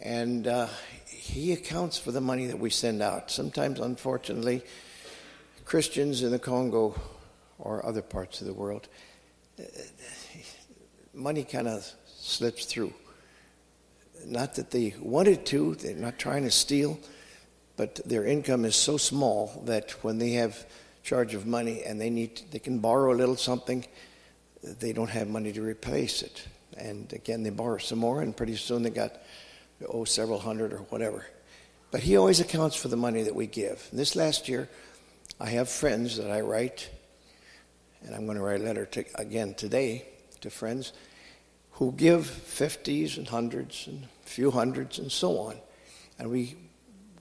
And 0.01 0.47
uh, 0.47 0.65
he 1.05 1.53
accounts 1.53 1.99
for 1.99 2.11
the 2.11 2.21
money 2.21 2.47
that 2.47 2.57
we 2.57 2.71
send 2.71 3.03
out. 3.03 3.29
Sometimes, 3.29 3.79
unfortunately, 3.79 4.63
Christians 5.63 6.23
in 6.23 6.31
the 6.31 6.39
Congo 6.39 6.99
or 7.59 7.85
other 7.85 8.01
parts 8.01 8.41
of 8.41 8.47
the 8.47 8.53
world 8.53 8.87
money 11.13 11.43
kind 11.43 11.67
of 11.67 11.87
slips 12.07 12.65
through. 12.65 12.93
Not 14.25 14.55
that 14.55 14.71
they 14.71 14.95
wanted 14.99 15.45
to, 15.47 15.75
they're 15.75 15.95
not 15.95 16.17
trying 16.19 16.43
to 16.43 16.51
steal, 16.51 16.99
but 17.77 17.95
their 18.05 18.25
income 18.25 18.65
is 18.65 18.75
so 18.75 18.97
small 18.97 19.61
that 19.65 19.91
when 20.03 20.17
they 20.17 20.31
have 20.33 20.65
charge 21.03 21.33
of 21.33 21.45
money 21.45 21.83
and 21.83 21.99
they 21.99 22.09
need 22.09 22.35
to, 22.37 22.51
they 22.51 22.59
can 22.59 22.79
borrow 22.79 23.13
a 23.13 23.15
little 23.15 23.35
something, 23.35 23.85
they 24.63 24.93
don't 24.93 25.09
have 25.09 25.27
money 25.27 25.51
to 25.51 25.61
replace 25.61 26.21
it. 26.21 26.47
And 26.77 27.11
again, 27.13 27.43
they 27.43 27.49
borrow 27.49 27.77
some 27.77 27.99
more, 27.99 28.21
and 28.21 28.35
pretty 28.35 28.55
soon 28.55 28.83
they 28.83 28.89
got 28.89 29.17
oh 29.87 30.05
several 30.05 30.39
hundred 30.39 30.73
or 30.73 30.79
whatever. 30.89 31.25
But 31.89 32.01
he 32.01 32.15
always 32.15 32.39
accounts 32.39 32.75
for 32.75 32.87
the 32.87 32.95
money 32.95 33.23
that 33.23 33.35
we 33.35 33.47
give. 33.47 33.87
This 33.91 34.15
last 34.15 34.47
year, 34.47 34.69
I 35.39 35.49
have 35.49 35.69
friends 35.69 36.17
that 36.17 36.31
I 36.31 36.41
write, 36.41 36.89
and 38.03 38.15
I'm 38.15 38.25
going 38.25 38.37
to 38.37 38.43
write 38.43 38.61
a 38.61 38.63
letter 38.63 38.85
to, 38.85 39.05
again 39.15 39.53
today 39.55 40.05
to 40.41 40.49
friends 40.49 40.93
who 41.81 41.91
give 41.93 42.25
50s 42.25 43.17
and 43.17 43.27
hundreds 43.27 43.87
and 43.87 44.03
a 44.03 44.29
few 44.29 44.51
hundreds 44.51 44.99
and 44.99 45.11
so 45.11 45.39
on. 45.39 45.55
And 46.19 46.29
we, 46.29 46.55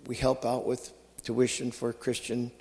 we 0.07 0.17
help 0.17 0.45
out 0.45 0.67
with 0.67 0.93
tuition 1.23 1.71
for 1.71 1.95
Christian, 1.95 2.53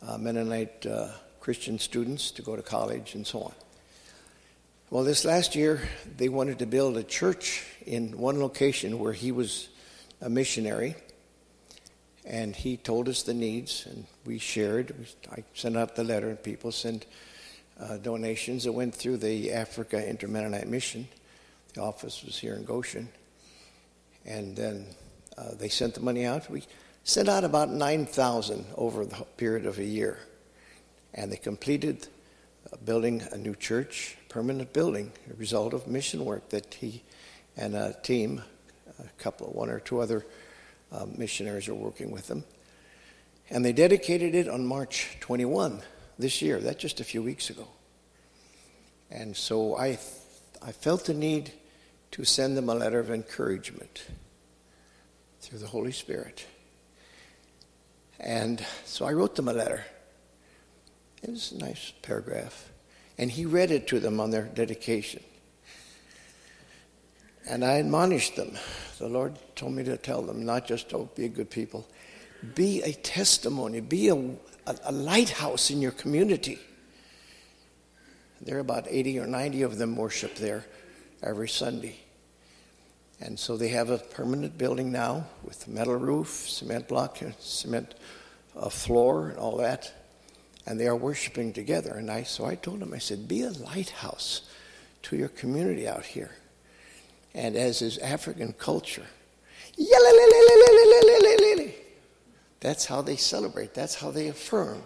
uh, 0.00 0.16
Mennonite 0.16 0.86
uh, 0.86 1.08
Christian 1.40 1.80
students 1.80 2.30
to 2.30 2.42
go 2.42 2.54
to 2.54 2.62
college 2.62 3.16
and 3.16 3.26
so 3.26 3.42
on. 3.42 3.52
Well, 4.90 5.02
this 5.02 5.24
last 5.24 5.56
year, 5.56 5.80
they 6.16 6.28
wanted 6.28 6.60
to 6.60 6.66
build 6.66 6.96
a 6.96 7.02
church 7.02 7.66
in 7.84 8.16
one 8.16 8.38
location 8.38 9.00
where 9.00 9.12
he 9.12 9.32
was 9.32 9.70
a 10.20 10.30
missionary. 10.30 10.94
And 12.24 12.54
he 12.54 12.76
told 12.76 13.08
us 13.08 13.24
the 13.24 13.34
needs, 13.34 13.86
and 13.86 14.06
we 14.24 14.38
shared. 14.38 14.94
I 15.32 15.42
sent 15.54 15.76
out 15.76 15.96
the 15.96 16.04
letter, 16.04 16.28
and 16.28 16.40
people 16.40 16.70
sent 16.70 17.06
uh, 17.80 17.96
donations 17.96 18.62
that 18.62 18.72
went 18.72 18.94
through 18.94 19.16
the 19.16 19.52
Africa 19.52 20.08
Intermennonite 20.08 20.68
Mission. 20.68 21.08
The 21.74 21.82
office 21.82 22.24
was 22.24 22.38
here 22.38 22.54
in 22.54 22.64
Goshen. 22.64 23.08
And 24.26 24.56
then 24.56 24.86
uh, 25.38 25.54
they 25.54 25.68
sent 25.68 25.94
the 25.94 26.00
money 26.00 26.24
out. 26.24 26.50
We 26.50 26.64
sent 27.04 27.28
out 27.28 27.44
about 27.44 27.70
9,000 27.70 28.66
over 28.76 29.04
the 29.04 29.24
period 29.36 29.66
of 29.66 29.78
a 29.78 29.84
year. 29.84 30.18
And 31.14 31.32
they 31.32 31.36
completed 31.36 32.08
uh, 32.72 32.76
building 32.84 33.22
a 33.32 33.38
new 33.38 33.54
church, 33.54 34.16
permanent 34.28 34.72
building, 34.72 35.12
a 35.30 35.34
result 35.34 35.74
of 35.74 35.86
mission 35.86 36.24
work 36.24 36.48
that 36.50 36.74
he 36.74 37.02
and 37.56 37.74
a 37.74 37.94
team, 38.02 38.42
a 38.98 39.22
couple, 39.22 39.48
of 39.48 39.54
one 39.54 39.70
or 39.70 39.80
two 39.80 40.00
other 40.00 40.24
uh, 40.92 41.06
missionaries 41.16 41.68
are 41.68 41.74
working 41.74 42.10
with 42.10 42.26
them. 42.28 42.44
And 43.50 43.64
they 43.64 43.72
dedicated 43.72 44.34
it 44.34 44.48
on 44.48 44.64
March 44.64 45.16
21 45.20 45.82
this 46.18 46.40
year. 46.40 46.60
That's 46.60 46.80
just 46.80 47.00
a 47.00 47.04
few 47.04 47.22
weeks 47.22 47.50
ago. 47.50 47.66
And 49.10 49.36
so 49.36 49.76
I, 49.76 49.98
I 50.62 50.72
felt 50.72 51.06
the 51.06 51.14
need 51.14 51.52
to 52.12 52.24
send 52.24 52.56
them 52.56 52.68
a 52.68 52.74
letter 52.74 52.98
of 52.98 53.10
encouragement 53.10 54.04
through 55.40 55.58
the 55.58 55.66
Holy 55.66 55.92
Spirit. 55.92 56.46
And 58.18 58.64
so 58.84 59.06
I 59.06 59.12
wrote 59.12 59.36
them 59.36 59.48
a 59.48 59.52
letter. 59.52 59.84
It 61.22 61.30
was 61.30 61.52
a 61.52 61.58
nice 61.58 61.92
paragraph. 62.02 62.70
And 63.16 63.30
he 63.30 63.46
read 63.46 63.70
it 63.70 63.86
to 63.88 64.00
them 64.00 64.20
on 64.20 64.30
their 64.30 64.44
dedication. 64.44 65.22
And 67.48 67.64
I 67.64 67.74
admonished 67.74 68.36
them. 68.36 68.56
The 68.98 69.08
Lord 69.08 69.38
told 69.56 69.72
me 69.72 69.84
to 69.84 69.96
tell 69.96 70.22
them 70.22 70.44
not 70.44 70.66
just 70.66 70.90
to 70.90 71.08
be 71.14 71.28
good 71.28 71.50
people, 71.50 71.86
be 72.54 72.82
a 72.82 72.92
testimony, 72.92 73.80
be 73.80 74.08
a, 74.08 74.14
a, 74.14 74.76
a 74.84 74.92
lighthouse 74.92 75.70
in 75.70 75.80
your 75.80 75.92
community. 75.92 76.58
There 78.40 78.56
are 78.56 78.60
about 78.60 78.86
80 78.88 79.18
or 79.20 79.26
90 79.26 79.62
of 79.62 79.78
them 79.78 79.96
worship 79.96 80.36
there 80.36 80.64
every 81.22 81.48
Sunday. 81.48 81.96
And 83.20 83.38
so 83.38 83.56
they 83.56 83.68
have 83.68 83.90
a 83.90 83.98
permanent 83.98 84.56
building 84.56 84.90
now 84.90 85.26
with 85.44 85.66
a 85.66 85.70
metal 85.70 85.96
roof, 85.96 86.48
cement 86.48 86.88
block, 86.88 87.18
cement 87.38 87.94
a 88.56 88.70
floor 88.70 89.28
and 89.28 89.38
all 89.38 89.56
that, 89.58 89.92
and 90.66 90.78
they 90.78 90.86
are 90.86 90.96
worshiping 90.96 91.52
together. 91.52 91.92
And 91.94 92.10
I, 92.10 92.22
so 92.22 92.44
I 92.44 92.54
told 92.54 92.82
him, 92.82 92.92
I 92.94 92.98
said, 92.98 93.28
be 93.28 93.42
a 93.42 93.50
lighthouse 93.50 94.42
to 95.02 95.16
your 95.16 95.28
community 95.28 95.86
out 95.86 96.04
here. 96.04 96.32
And 97.34 97.56
as 97.56 97.82
is 97.82 97.98
African 97.98 98.52
culture, 98.54 99.06
that's 102.60 102.86
how 102.86 103.02
they 103.02 103.16
celebrate, 103.16 103.74
that's 103.74 103.94
how 103.94 104.10
they 104.10 104.28
affirm. 104.28 104.82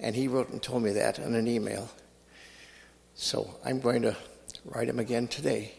And 0.00 0.14
he 0.14 0.28
wrote 0.28 0.50
and 0.50 0.62
told 0.62 0.82
me 0.82 0.92
that 0.92 1.18
in 1.18 1.34
an 1.34 1.48
email. 1.48 1.88
So 3.14 3.56
I'm 3.64 3.80
going 3.80 4.02
to 4.02 4.16
write 4.68 4.88
him 4.88 4.98
again 4.98 5.28
today. 5.28 5.72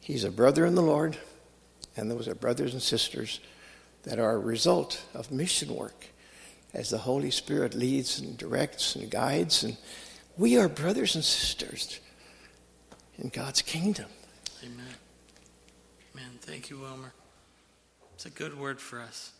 He's 0.00 0.24
a 0.24 0.30
brother 0.30 0.66
in 0.66 0.74
the 0.74 0.82
Lord, 0.82 1.16
and 1.96 2.10
those 2.10 2.28
are 2.28 2.34
brothers 2.34 2.72
and 2.72 2.82
sisters 2.82 3.40
that 4.02 4.18
are 4.18 4.32
a 4.32 4.38
result 4.38 5.02
of 5.14 5.30
mission 5.30 5.74
work 5.74 6.06
as 6.74 6.90
the 6.90 6.98
Holy 6.98 7.30
Spirit 7.30 7.74
leads 7.74 8.18
and 8.20 8.36
directs 8.36 8.96
and 8.96 9.10
guides. 9.10 9.64
And 9.64 9.76
we 10.36 10.58
are 10.58 10.68
brothers 10.68 11.14
and 11.14 11.24
sisters 11.24 12.00
in 13.18 13.28
God's 13.28 13.62
kingdom. 13.62 14.06
Amen. 14.62 14.94
Amen. 16.14 16.30
Thank 16.40 16.68
you, 16.68 16.78
Wilmer. 16.78 17.12
It's 18.14 18.26
a 18.26 18.30
good 18.30 18.58
word 18.58 18.80
for 18.80 19.00
us. 19.00 19.32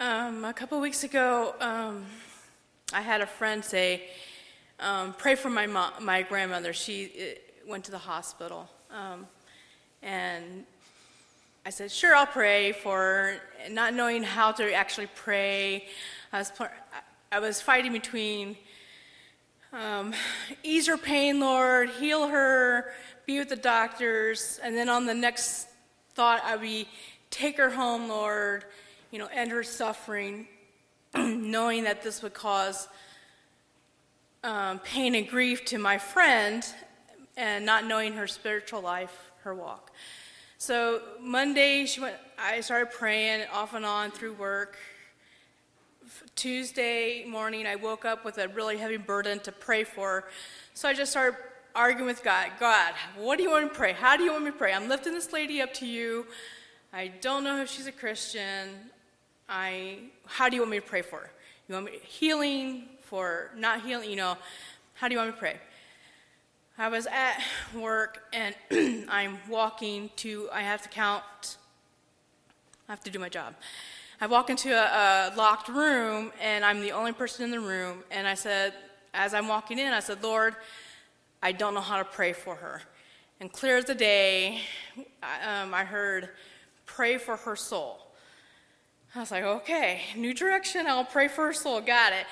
Um, 0.00 0.44
a 0.44 0.52
couple 0.52 0.80
weeks 0.80 1.02
ago, 1.02 1.54
um, 1.60 2.06
I 2.92 3.00
had 3.00 3.20
a 3.20 3.26
friend 3.26 3.64
say, 3.64 4.04
um, 4.80 5.14
"Pray 5.14 5.34
for 5.34 5.50
my 5.50 5.66
mom, 5.66 5.92
my 6.00 6.22
grandmother. 6.22 6.72
She 6.72 7.06
uh, 7.06 7.70
went 7.70 7.84
to 7.84 7.90
the 7.90 7.98
hospital." 7.98 8.68
Um, 8.90 9.26
and 10.02 10.64
I 11.66 11.70
said, 11.70 11.90
"Sure, 11.90 12.14
I'll 12.14 12.26
pray 12.26 12.72
for 12.72 12.98
her." 12.98 13.40
Not 13.70 13.94
knowing 13.94 14.22
how 14.22 14.52
to 14.52 14.72
actually 14.72 15.08
pray, 15.14 15.86
I 16.32 16.38
was, 16.38 16.52
I 17.32 17.40
was 17.40 17.60
fighting 17.60 17.92
between 17.92 18.56
um, 19.72 20.14
ease 20.62 20.86
her 20.86 20.96
pain, 20.96 21.40
Lord, 21.40 21.90
heal 21.90 22.28
her, 22.28 22.92
be 23.26 23.38
with 23.38 23.48
the 23.48 23.56
doctors, 23.56 24.58
and 24.62 24.76
then 24.76 24.88
on 24.88 25.06
the 25.06 25.14
next 25.14 25.68
thought, 26.14 26.42
I'd 26.44 26.60
be 26.60 26.88
take 27.30 27.58
her 27.58 27.70
home, 27.70 28.08
Lord 28.08 28.64
you 29.10 29.18
know, 29.18 29.28
end 29.32 29.50
her 29.50 29.62
suffering, 29.62 30.46
knowing 31.16 31.84
that 31.84 32.02
this 32.02 32.22
would 32.22 32.34
cause 32.34 32.88
um, 34.44 34.78
pain 34.80 35.14
and 35.14 35.28
grief 35.28 35.64
to 35.66 35.78
my 35.78 35.98
friend, 35.98 36.64
and 37.36 37.64
not 37.64 37.86
knowing 37.86 38.14
her 38.14 38.26
spiritual 38.26 38.80
life, 38.80 39.30
her 39.42 39.54
walk. 39.54 39.92
So 40.58 41.00
Monday, 41.20 41.86
she 41.86 42.00
went. 42.00 42.16
I 42.38 42.60
started 42.60 42.90
praying 42.90 43.46
off 43.52 43.74
and 43.74 43.84
on 43.84 44.10
through 44.10 44.34
work. 44.34 44.76
Tuesday 46.34 47.24
morning, 47.26 47.66
I 47.66 47.76
woke 47.76 48.04
up 48.04 48.24
with 48.24 48.38
a 48.38 48.48
really 48.48 48.76
heavy 48.76 48.96
burden 48.96 49.40
to 49.40 49.52
pray 49.52 49.84
for. 49.84 50.28
So 50.74 50.88
I 50.88 50.94
just 50.94 51.10
started 51.10 51.38
arguing 51.74 52.06
with 52.06 52.24
God. 52.24 52.50
God, 52.58 52.94
what 53.16 53.36
do 53.36 53.44
you 53.44 53.50
want 53.50 53.64
me 53.64 53.68
to 53.68 53.74
pray? 53.74 53.92
How 53.92 54.16
do 54.16 54.24
you 54.24 54.32
want 54.32 54.44
me 54.44 54.50
to 54.50 54.56
pray? 54.56 54.72
I'm 54.72 54.88
lifting 54.88 55.14
this 55.14 55.32
lady 55.32 55.60
up 55.60 55.72
to 55.74 55.86
you. 55.86 56.26
I 56.92 57.08
don't 57.20 57.44
know 57.44 57.60
if 57.60 57.70
she's 57.70 57.86
a 57.86 57.92
Christian. 57.92 58.70
I, 59.48 59.98
how 60.26 60.48
do 60.48 60.56
you 60.56 60.62
want 60.62 60.72
me 60.72 60.80
to 60.80 60.86
pray 60.86 61.02
for 61.02 61.16
her? 61.16 61.30
You 61.68 61.74
want 61.74 61.86
me 61.86 61.98
healing 62.02 62.88
for 63.08 63.50
not 63.56 63.82
healing? 63.82 64.10
You 64.10 64.16
know, 64.16 64.38
how 64.94 65.08
do 65.08 65.14
you 65.14 65.18
want 65.18 65.30
me 65.30 65.34
to 65.34 65.38
pray? 65.38 65.56
I 66.76 66.88
was 66.88 67.06
at 67.06 67.42
work 67.74 68.22
and 68.32 68.54
I'm 69.08 69.38
walking 69.48 70.10
to, 70.16 70.48
I 70.52 70.60
have 70.60 70.82
to 70.82 70.88
count, 70.88 71.56
I 72.88 72.92
have 72.92 73.02
to 73.04 73.10
do 73.10 73.18
my 73.18 73.28
job. 73.28 73.54
I 74.20 74.26
walk 74.26 74.50
into 74.50 74.70
a, 74.72 75.32
a, 75.32 75.36
locked 75.36 75.68
room 75.68 76.32
and 76.40 76.64
I'm 76.64 76.80
the 76.80 76.92
only 76.92 77.12
person 77.12 77.44
in 77.44 77.50
the 77.50 77.60
room. 77.60 78.04
And 78.10 78.28
I 78.28 78.34
said, 78.34 78.74
as 79.14 79.34
I'm 79.34 79.48
walking 79.48 79.78
in, 79.78 79.92
I 79.92 80.00
said, 80.00 80.22
Lord, 80.22 80.54
I 81.42 81.52
don't 81.52 81.74
know 81.74 81.80
how 81.80 81.98
to 81.98 82.04
pray 82.04 82.32
for 82.32 82.54
her. 82.56 82.82
And 83.40 83.52
clear 83.52 83.76
as 83.78 83.86
the 83.86 83.94
day, 83.94 84.60
um, 85.46 85.72
I 85.72 85.84
heard, 85.84 86.30
pray 86.84 87.18
for 87.18 87.36
her 87.36 87.56
soul. 87.56 88.00
I 89.14 89.20
was 89.20 89.30
like, 89.30 89.44
okay, 89.44 90.02
new 90.16 90.34
direction. 90.34 90.86
I'll 90.86 91.04
pray 91.04 91.28
for 91.28 91.46
her 91.46 91.52
soul. 91.52 91.80
Got 91.80 92.12
it. 92.12 92.26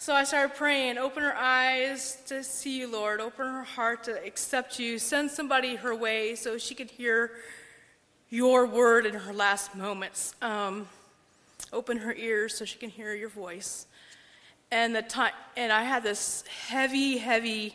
So 0.00 0.14
I 0.14 0.22
started 0.22 0.54
praying, 0.54 0.96
open 0.96 1.24
her 1.24 1.34
eyes 1.36 2.18
to 2.28 2.44
see 2.44 2.78
you, 2.78 2.86
Lord. 2.86 3.20
Open 3.20 3.48
her 3.48 3.64
heart 3.64 4.04
to 4.04 4.24
accept 4.24 4.78
you. 4.78 4.96
Send 4.96 5.28
somebody 5.28 5.74
her 5.74 5.92
way 5.92 6.36
so 6.36 6.56
she 6.56 6.76
could 6.76 6.88
hear 6.88 7.32
your 8.30 8.64
word 8.64 9.06
in 9.06 9.14
her 9.14 9.32
last 9.32 9.74
moments. 9.74 10.36
Um, 10.40 10.86
open 11.72 11.98
her 11.98 12.14
ears 12.14 12.56
so 12.56 12.64
she 12.64 12.78
can 12.78 12.90
hear 12.90 13.12
your 13.12 13.28
voice. 13.28 13.88
And 14.70 14.94
the 14.94 15.02
time, 15.02 15.32
and 15.56 15.72
I 15.72 15.82
had 15.82 16.04
this 16.04 16.44
heavy, 16.68 17.18
heavy, 17.18 17.74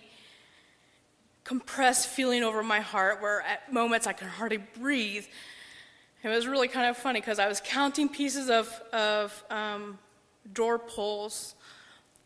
compressed 1.44 2.08
feeling 2.08 2.42
over 2.42 2.64
my 2.64 2.80
heart 2.80 3.22
where 3.22 3.42
at 3.42 3.74
moments 3.74 4.08
I 4.08 4.14
could 4.14 4.30
hardly 4.30 4.64
breathe. 4.80 5.26
It 6.24 6.30
was 6.30 6.48
really 6.48 6.70
kind 6.70 6.90
of 6.90 6.96
funny 6.96 7.20
because 7.20 7.38
I 7.38 7.50
was 7.50 7.62
counting 7.62 8.08
pieces 8.08 8.50
of, 8.50 8.70
of 8.94 9.44
um, 9.50 10.00
door 10.54 10.80
pulls. 10.80 11.56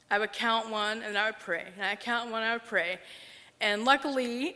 I 0.10 0.20
would 0.20 0.32
count 0.32 0.70
one 0.70 1.04
and 1.04 1.18
I 1.18 1.28
would 1.28 1.40
pray. 1.40 1.66
And 1.76 1.86
I 1.86 1.96
count 1.96 2.32
one, 2.32 2.44
I 2.44 2.54
would 2.54 2.66
pray. 2.66 3.00
And 3.60 3.86
luckily, 3.86 4.56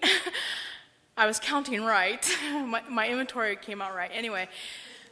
I 1.18 1.26
was 1.26 1.40
counting 1.40 1.84
right. 1.84 2.26
my, 2.52 2.82
my 2.90 3.10
inventory 3.10 3.56
came 3.56 3.82
out 3.82 3.96
right. 3.96 4.12
Anyway, 4.14 4.48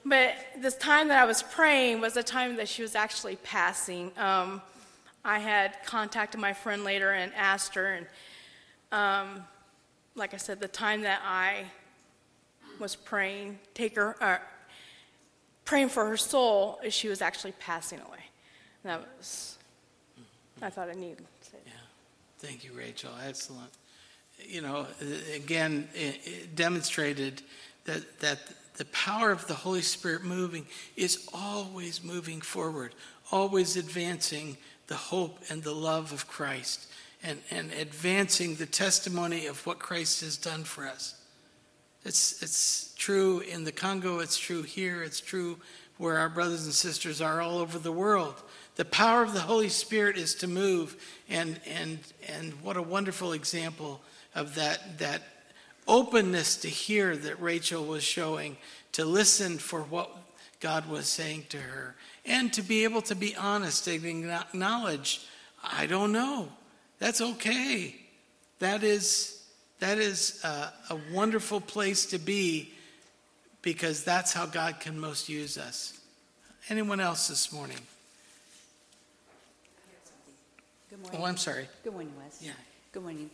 but 0.05 0.33
this 0.57 0.75
time 0.75 1.09
that 1.09 1.21
I 1.21 1.25
was 1.25 1.43
praying 1.43 2.01
was 2.01 2.13
the 2.13 2.23
time 2.23 2.55
that 2.55 2.69
she 2.69 2.81
was 2.81 2.95
actually 2.95 3.35
passing. 3.37 4.11
Um, 4.17 4.61
I 5.25 5.39
had 5.39 5.77
contacted 5.85 6.39
my 6.39 6.53
friend 6.53 6.83
later 6.83 7.11
and 7.11 7.33
asked 7.35 7.75
her, 7.75 7.93
and 7.93 8.07
um, 8.91 9.43
like 10.15 10.33
I 10.33 10.37
said, 10.37 10.59
the 10.59 10.67
time 10.67 11.01
that 11.01 11.21
I 11.25 11.65
was 12.79 12.95
praying, 12.95 13.59
take 13.73 13.95
her, 13.97 14.15
uh, 14.23 14.37
praying 15.65 15.89
for 15.89 16.07
her 16.07 16.17
soul 16.17 16.79
she 16.89 17.09
was 17.09 17.21
actually 17.21 17.51
passing 17.59 17.99
away. 17.99 18.23
And 18.83 18.91
that 18.91 19.07
was, 19.17 19.58
I 20.61 20.69
thought 20.69 20.89
I 20.89 20.93
needed. 20.93 21.25
Yeah. 21.53 21.71
Thank 22.39 22.63
you, 22.63 22.71
Rachel. 22.73 23.11
Excellent. 23.25 23.71
You 24.41 24.61
know, 24.61 24.87
again, 25.35 25.87
it, 25.93 26.19
it 26.25 26.55
demonstrated 26.55 27.41
that, 27.85 28.19
that 28.19 28.39
the 28.77 28.85
power 28.85 29.31
of 29.31 29.45
the 29.47 29.53
Holy 29.53 29.81
Spirit 29.81 30.23
moving 30.23 30.65
is 30.95 31.27
always 31.33 32.03
moving 32.03 32.39
forward, 32.39 32.95
always 33.31 33.75
advancing 33.75 34.57
the 34.87 34.95
hope 34.95 35.39
and 35.49 35.63
the 35.63 35.73
love 35.73 36.13
of 36.13 36.27
Christ 36.27 36.87
and, 37.23 37.39
and 37.51 37.71
advancing 37.73 38.55
the 38.55 38.65
testimony 38.65 39.45
of 39.45 39.65
what 39.65 39.79
Christ 39.79 40.21
has 40.21 40.37
done 40.37 40.63
for 40.63 40.87
us. 40.87 41.15
It's, 42.05 42.41
it's 42.41 42.93
true 42.97 43.41
in 43.41 43.65
the 43.65 43.73
Congo, 43.73 44.19
it's 44.19 44.37
true 44.37 44.63
here, 44.63 45.03
it's 45.03 45.19
true 45.19 45.57
where 45.99 46.17
our 46.17 46.29
brothers 46.29 46.63
and 46.63 46.73
sisters 46.73 47.21
are 47.21 47.41
all 47.41 47.59
over 47.59 47.77
the 47.77 47.91
world. 47.91 48.33
The 48.77 48.85
power 48.85 49.21
of 49.21 49.33
the 49.33 49.41
Holy 49.41 49.67
Spirit 49.67 50.17
is 50.17 50.33
to 50.35 50.47
move, 50.47 50.95
and, 51.29 51.59
and, 51.67 51.99
and 52.27 52.53
what 52.63 52.77
a 52.77 52.81
wonderful 52.81 53.33
example 53.33 54.01
of 54.33 54.55
that, 54.55 54.97
that 54.99 55.21
openness 55.87 56.55
to 56.57 56.69
hear 56.69 57.17
that 57.17 57.41
Rachel 57.41 57.83
was 57.83 58.01
showing, 58.01 58.55
to 58.93 59.03
listen 59.03 59.57
for 59.57 59.81
what 59.81 60.09
God 60.61 60.89
was 60.89 61.05
saying 61.05 61.47
to 61.49 61.57
her, 61.57 61.95
and 62.25 62.51
to 62.53 62.61
be 62.61 62.85
able 62.85 63.01
to 63.03 63.15
be 63.15 63.35
honest 63.35 63.85
and 63.87 64.31
acknowledge, 64.31 65.27
I 65.61 65.85
don't 65.85 66.13
know. 66.13 66.47
That's 66.99 67.19
okay. 67.19 67.95
That 68.59 68.83
is 68.83 69.35
that 69.79 69.97
is 69.97 70.41
a, 70.43 70.73
a 70.89 70.99
wonderful 71.13 71.61
place 71.61 72.05
to 72.07 72.17
be 72.17 72.73
because 73.61 74.03
that's 74.03 74.33
how 74.33 74.45
God 74.45 74.79
can 74.79 74.99
most 74.99 75.29
use 75.29 75.57
us. 75.57 75.99
Anyone 76.69 76.99
else 76.99 77.27
this 77.27 77.51
morning? 77.51 77.77
Good 80.89 80.99
morning. 81.01 81.21
Oh, 81.21 81.25
I'm 81.25 81.37
sorry. 81.37 81.67
Good 81.83 81.93
morning, 81.93 82.13
Wes. 82.21 82.39
Yeah. 82.41 82.51
Good 82.91 83.03
morning. 83.03 83.29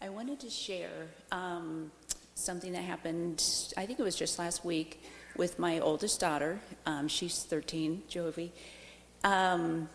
I 0.00 0.08
wanted 0.08 0.40
to 0.40 0.50
share 0.50 1.08
um, 1.32 1.90
something 2.34 2.72
that 2.72 2.82
happened, 2.82 3.44
I 3.76 3.86
think 3.86 3.98
it 3.98 4.02
was 4.02 4.16
just 4.16 4.38
last 4.38 4.64
week, 4.64 5.02
with 5.36 5.58
my 5.58 5.80
oldest 5.80 6.20
daughter. 6.20 6.60
Um, 6.86 7.08
she's 7.08 7.42
13, 7.42 8.02
Jovi. 8.10 8.50
Um, 9.24 9.88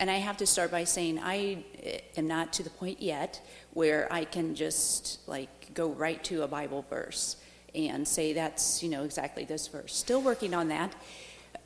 and 0.00 0.10
I 0.10 0.16
have 0.16 0.36
to 0.38 0.46
start 0.46 0.70
by 0.70 0.84
saying 0.84 1.18
I 1.20 1.64
eh, 1.82 1.98
am 2.16 2.26
not 2.26 2.52
to 2.54 2.62
the 2.62 2.70
point 2.70 3.00
yet 3.00 3.40
where 3.72 4.12
I 4.12 4.24
can 4.24 4.54
just 4.54 5.26
like 5.28 5.72
go 5.74 5.88
right 5.88 6.22
to 6.24 6.42
a 6.42 6.48
Bible 6.48 6.84
verse 6.88 7.36
and 7.74 8.06
say 8.06 8.32
that's 8.32 8.82
you 8.82 8.88
know 8.88 9.04
exactly 9.04 9.44
this 9.44 9.68
verse. 9.68 9.94
Still 9.94 10.22
working 10.22 10.54
on 10.54 10.68
that. 10.68 10.94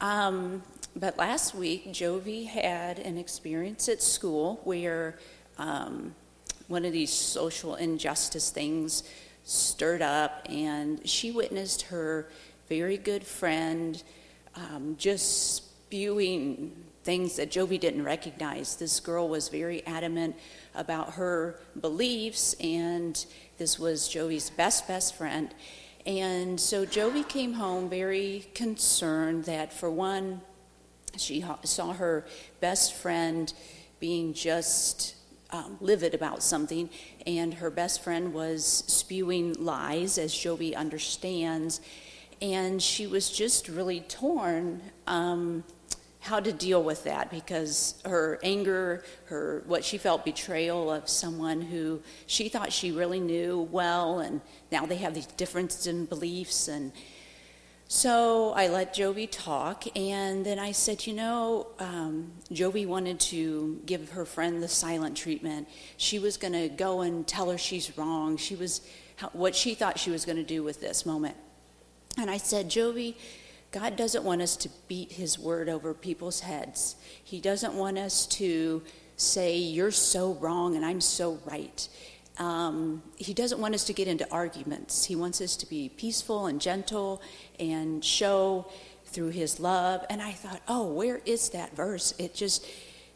Um, 0.00 0.62
but 0.96 1.16
last 1.16 1.54
week, 1.54 1.88
Jovi 1.88 2.46
had 2.46 2.98
an 2.98 3.18
experience 3.18 3.88
at 3.88 4.02
school 4.02 4.60
where 4.64 5.18
um, 5.58 6.14
one 6.68 6.84
of 6.84 6.92
these 6.92 7.12
social 7.12 7.74
injustice 7.74 8.50
things 8.50 9.02
stirred 9.44 10.02
up, 10.02 10.46
and 10.48 11.06
she 11.08 11.30
witnessed 11.30 11.82
her 11.82 12.28
very 12.68 12.96
good 12.96 13.24
friend, 13.24 14.02
um, 14.54 14.94
just 14.98 15.56
spewing 15.56 16.72
things 17.04 17.36
that 17.36 17.50
Jovi 17.50 17.80
didn't 17.80 18.04
recognize. 18.04 18.76
This 18.76 19.00
girl 19.00 19.28
was 19.28 19.48
very 19.48 19.86
adamant 19.86 20.36
about 20.74 21.14
her 21.14 21.58
beliefs, 21.80 22.54
and 22.60 23.24
this 23.56 23.78
was 23.78 24.02
Jovi's 24.08 24.50
best, 24.50 24.86
best 24.86 25.16
friend. 25.16 25.54
And 26.08 26.58
so 26.58 26.86
Jovi 26.86 27.28
came 27.28 27.52
home 27.52 27.90
very 27.90 28.46
concerned 28.54 29.44
that, 29.44 29.74
for 29.74 29.90
one, 29.90 30.40
she 31.18 31.44
saw 31.64 31.92
her 31.92 32.24
best 32.60 32.94
friend 32.94 33.52
being 34.00 34.32
just 34.32 35.16
um, 35.50 35.76
livid 35.82 36.14
about 36.14 36.42
something, 36.42 36.88
and 37.26 37.52
her 37.52 37.68
best 37.68 38.02
friend 38.02 38.32
was 38.32 38.64
spewing 38.86 39.52
lies, 39.62 40.16
as 40.16 40.32
Jovi 40.32 40.74
understands, 40.74 41.82
and 42.40 42.82
she 42.82 43.06
was 43.06 43.30
just 43.30 43.68
really 43.68 44.00
torn. 44.00 44.80
Um, 45.06 45.62
how 46.20 46.40
to 46.40 46.52
deal 46.52 46.82
with 46.82 47.04
that 47.04 47.30
because 47.30 47.94
her 48.04 48.38
anger, 48.42 49.04
her 49.26 49.62
what 49.66 49.84
she 49.84 49.98
felt 49.98 50.24
betrayal 50.24 50.90
of 50.90 51.08
someone 51.08 51.60
who 51.60 52.02
she 52.26 52.48
thought 52.48 52.72
she 52.72 52.90
really 52.90 53.20
knew 53.20 53.68
well, 53.70 54.20
and 54.20 54.40
now 54.72 54.84
they 54.84 54.96
have 54.96 55.14
these 55.14 55.26
differences 55.26 55.86
in 55.86 56.06
beliefs 56.06 56.68
and 56.68 56.92
so 57.90 58.52
I 58.52 58.68
let 58.68 58.94
Jovi 58.94 59.26
talk, 59.30 59.84
and 59.96 60.44
then 60.44 60.58
I 60.58 60.72
said, 60.72 61.06
you 61.06 61.14
know, 61.14 61.68
um, 61.78 62.32
Jovi 62.52 62.86
wanted 62.86 63.18
to 63.20 63.80
give 63.86 64.10
her 64.10 64.26
friend 64.26 64.62
the 64.62 64.68
silent 64.68 65.16
treatment. 65.16 65.66
She 65.96 66.18
was 66.18 66.36
going 66.36 66.52
to 66.52 66.68
go 66.68 67.00
and 67.00 67.26
tell 67.26 67.50
her 67.50 67.56
she's 67.56 67.96
wrong. 67.96 68.36
She 68.36 68.56
was 68.56 68.82
what 69.32 69.56
she 69.56 69.74
thought 69.74 69.98
she 69.98 70.10
was 70.10 70.26
going 70.26 70.36
to 70.36 70.44
do 70.44 70.62
with 70.62 70.82
this 70.82 71.06
moment. 71.06 71.34
And 72.18 72.28
I 72.30 72.36
said, 72.36 72.68
Jovi, 72.68 73.14
God 73.70 73.96
doesn't 73.96 74.24
want 74.24 74.40
us 74.40 74.56
to 74.56 74.70
beat 74.88 75.12
his 75.12 75.38
word 75.38 75.68
over 75.68 75.92
people's 75.92 76.40
heads. 76.40 76.96
He 77.22 77.40
doesn't 77.40 77.74
want 77.74 77.98
us 77.98 78.26
to 78.26 78.82
say, 79.16 79.56
you're 79.56 79.90
so 79.90 80.34
wrong 80.34 80.74
and 80.76 80.84
I'm 80.84 81.00
so 81.00 81.38
right. 81.44 81.88
Um, 82.38 83.02
he 83.16 83.34
doesn't 83.34 83.60
want 83.60 83.74
us 83.74 83.84
to 83.84 83.92
get 83.92 84.08
into 84.08 84.30
arguments. 84.30 85.04
He 85.04 85.16
wants 85.16 85.40
us 85.40 85.56
to 85.56 85.66
be 85.68 85.90
peaceful 85.90 86.46
and 86.46 86.60
gentle 86.60 87.20
and 87.58 88.02
show 88.04 88.66
through 89.06 89.30
his 89.30 89.58
love. 89.58 90.04
And 90.08 90.22
I 90.22 90.32
thought, 90.32 90.62
oh, 90.68 90.86
where 90.86 91.20
is 91.26 91.50
that 91.50 91.74
verse? 91.74 92.14
It 92.18 92.34
just 92.34 92.64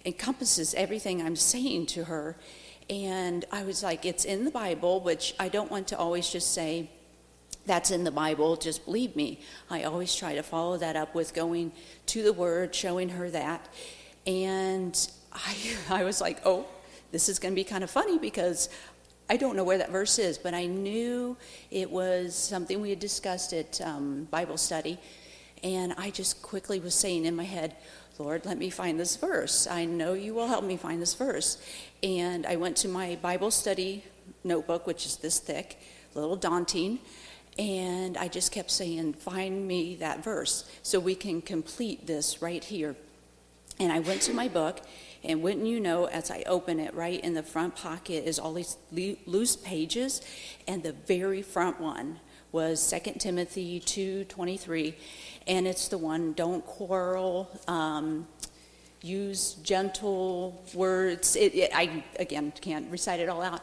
encompasses 0.04 0.74
everything 0.74 1.22
I'm 1.22 1.36
saying 1.36 1.86
to 1.86 2.04
her. 2.04 2.36
And 2.90 3.44
I 3.52 3.62
was 3.62 3.82
like, 3.82 4.04
it's 4.04 4.24
in 4.24 4.44
the 4.44 4.50
Bible, 4.50 5.00
which 5.00 5.34
I 5.38 5.48
don't 5.48 5.70
want 5.70 5.88
to 5.88 5.98
always 5.98 6.28
just 6.28 6.52
say, 6.52 6.90
that's 7.66 7.90
in 7.90 8.05
the 8.05 8.11
Bible, 8.11 8.57
just 8.57 8.85
believe 8.85 9.14
me. 9.14 9.40
I 9.70 9.85
always 9.85 10.14
try 10.14 10.35
to 10.35 10.42
follow 10.42 10.77
that 10.79 10.96
up 10.96 11.14
with 11.14 11.35
going 11.35 11.72
to 12.07 12.22
the 12.22 12.33
Word, 12.33 12.75
showing 12.75 13.11
her 13.11 13.31
that. 13.31 13.68
And 14.27 14.96
I, 15.33 15.57
I 15.90 16.05
was 16.05 16.20
like, 16.20 16.40
oh, 16.44 16.66
this 17.12 17.29
is 17.29 17.38
going 17.38 17.53
to 17.53 17.57
be 17.57 17.64
kind 17.64 17.85
of 17.85 17.90
funny 17.90 18.18
because 18.18 18.68
I 19.29 19.37
don't 19.37 19.57
know 19.57 19.64
where 19.64 19.79
that 19.79 19.90
verse 19.90 20.18
is, 20.18 20.38
but 20.38 20.55
I 20.55 20.66
knew 20.66 21.37
it 21.70 21.90
was 21.90 22.35
something 22.35 22.81
we 22.81 22.90
had 22.90 23.01
discussed 23.01 23.53
at 23.53 23.81
um, 23.81 24.25
Bible 24.31 24.57
study. 24.57 24.98
And 25.62 25.94
I 25.96 26.11
just 26.11 26.42
quickly 26.42 26.81
was 26.81 26.94
saying 26.94 27.25
in 27.25 27.37
my 27.37 27.44
head, 27.44 27.77
Lord, 28.18 28.44
let 28.44 28.59
me 28.59 28.68
find 28.68 28.98
this 28.98 29.16
verse. 29.16 29.66
I 29.66 29.85
know 29.85 30.12
you 30.12 30.35
will 30.35 30.48
help 30.48 30.64
me 30.64 30.77
find 30.77 31.01
this 31.01 31.14
verse. 31.14 31.64
And 32.03 32.44
I 32.46 32.57
went 32.57 32.77
to 32.79 32.88
my 32.88 33.16
Bible 33.22 33.51
study 33.51 34.05
notebook, 34.44 34.87
which 34.87 35.07
is 35.07 35.16
this 35.16 35.38
thick, 35.38 35.81
a 36.14 36.18
little 36.18 36.37
daunting. 36.37 36.98
And 37.58 38.16
I 38.16 38.28
just 38.28 38.52
kept 38.52 38.70
saying, 38.70 39.14
Find 39.14 39.66
me 39.66 39.96
that 39.96 40.24
verse 40.24 40.68
so 40.82 40.98
we 40.98 41.14
can 41.14 41.42
complete 41.42 42.06
this 42.06 42.40
right 42.40 42.62
here. 42.62 42.96
And 43.78 43.92
I 43.92 44.00
went 44.00 44.22
to 44.22 44.32
my 44.32 44.48
book 44.48 44.80
and 45.24 45.42
wouldn't 45.42 45.66
you 45.66 45.80
know, 45.80 46.06
as 46.06 46.30
I 46.30 46.42
open 46.46 46.80
it, 46.80 46.94
right 46.94 47.20
in 47.22 47.34
the 47.34 47.42
front 47.42 47.76
pocket 47.76 48.24
is 48.26 48.38
all 48.38 48.54
these 48.54 48.76
loose 48.92 49.56
pages, 49.56 50.20
and 50.66 50.82
the 50.82 50.92
very 50.92 51.42
front 51.42 51.80
one 51.80 52.18
was 52.50 52.86
2 52.90 53.18
Timothy 53.18 53.80
2:23, 53.80 54.94
and 55.46 55.66
it's 55.66 55.88
the 55.88 55.98
one 55.98 56.32
don't 56.32 56.64
quarrel, 56.66 57.48
um, 57.68 58.26
use 59.00 59.54
gentle 59.62 60.62
words. 60.74 61.36
It, 61.36 61.54
it, 61.54 61.70
I 61.74 62.04
again 62.18 62.52
can't 62.60 62.90
recite 62.90 63.20
it 63.20 63.28
all 63.28 63.42
out. 63.42 63.62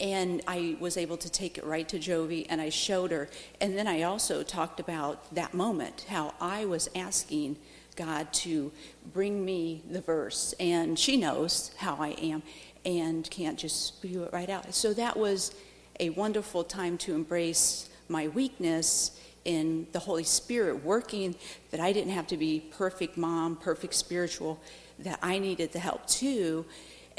And 0.00 0.40
I 0.46 0.76
was 0.80 0.96
able 0.96 1.18
to 1.18 1.30
take 1.30 1.58
it 1.58 1.64
right 1.64 1.88
to 1.90 1.98
Jovi 1.98 2.46
and 2.48 2.60
I 2.60 2.70
showed 2.70 3.10
her. 3.10 3.28
And 3.60 3.76
then 3.76 3.86
I 3.86 4.02
also 4.02 4.42
talked 4.42 4.80
about 4.80 5.34
that 5.34 5.52
moment, 5.52 6.06
how 6.08 6.34
I 6.40 6.64
was 6.64 6.88
asking 6.94 7.56
God 7.96 8.32
to 8.32 8.72
bring 9.12 9.44
me 9.44 9.82
the 9.90 10.00
verse. 10.00 10.54
And 10.58 10.98
she 10.98 11.18
knows 11.18 11.72
how 11.76 11.96
I 11.96 12.10
am 12.12 12.42
and 12.84 13.28
can't 13.30 13.58
just 13.58 13.84
spew 13.86 14.22
it 14.24 14.32
right 14.32 14.48
out. 14.48 14.74
So 14.74 14.94
that 14.94 15.16
was 15.16 15.54
a 15.98 16.10
wonderful 16.10 16.64
time 16.64 16.96
to 16.98 17.14
embrace 17.14 17.90
my 18.08 18.28
weakness 18.28 19.20
in 19.44 19.86
the 19.92 19.98
Holy 19.98 20.24
Spirit 20.24 20.84
working, 20.84 21.34
that 21.70 21.80
I 21.80 21.92
didn't 21.92 22.12
have 22.12 22.26
to 22.28 22.36
be 22.36 22.60
perfect 22.60 23.16
mom, 23.16 23.56
perfect 23.56 23.94
spiritual, 23.94 24.60
that 24.98 25.18
I 25.22 25.38
needed 25.38 25.72
the 25.72 25.78
help 25.78 26.06
too. 26.06 26.66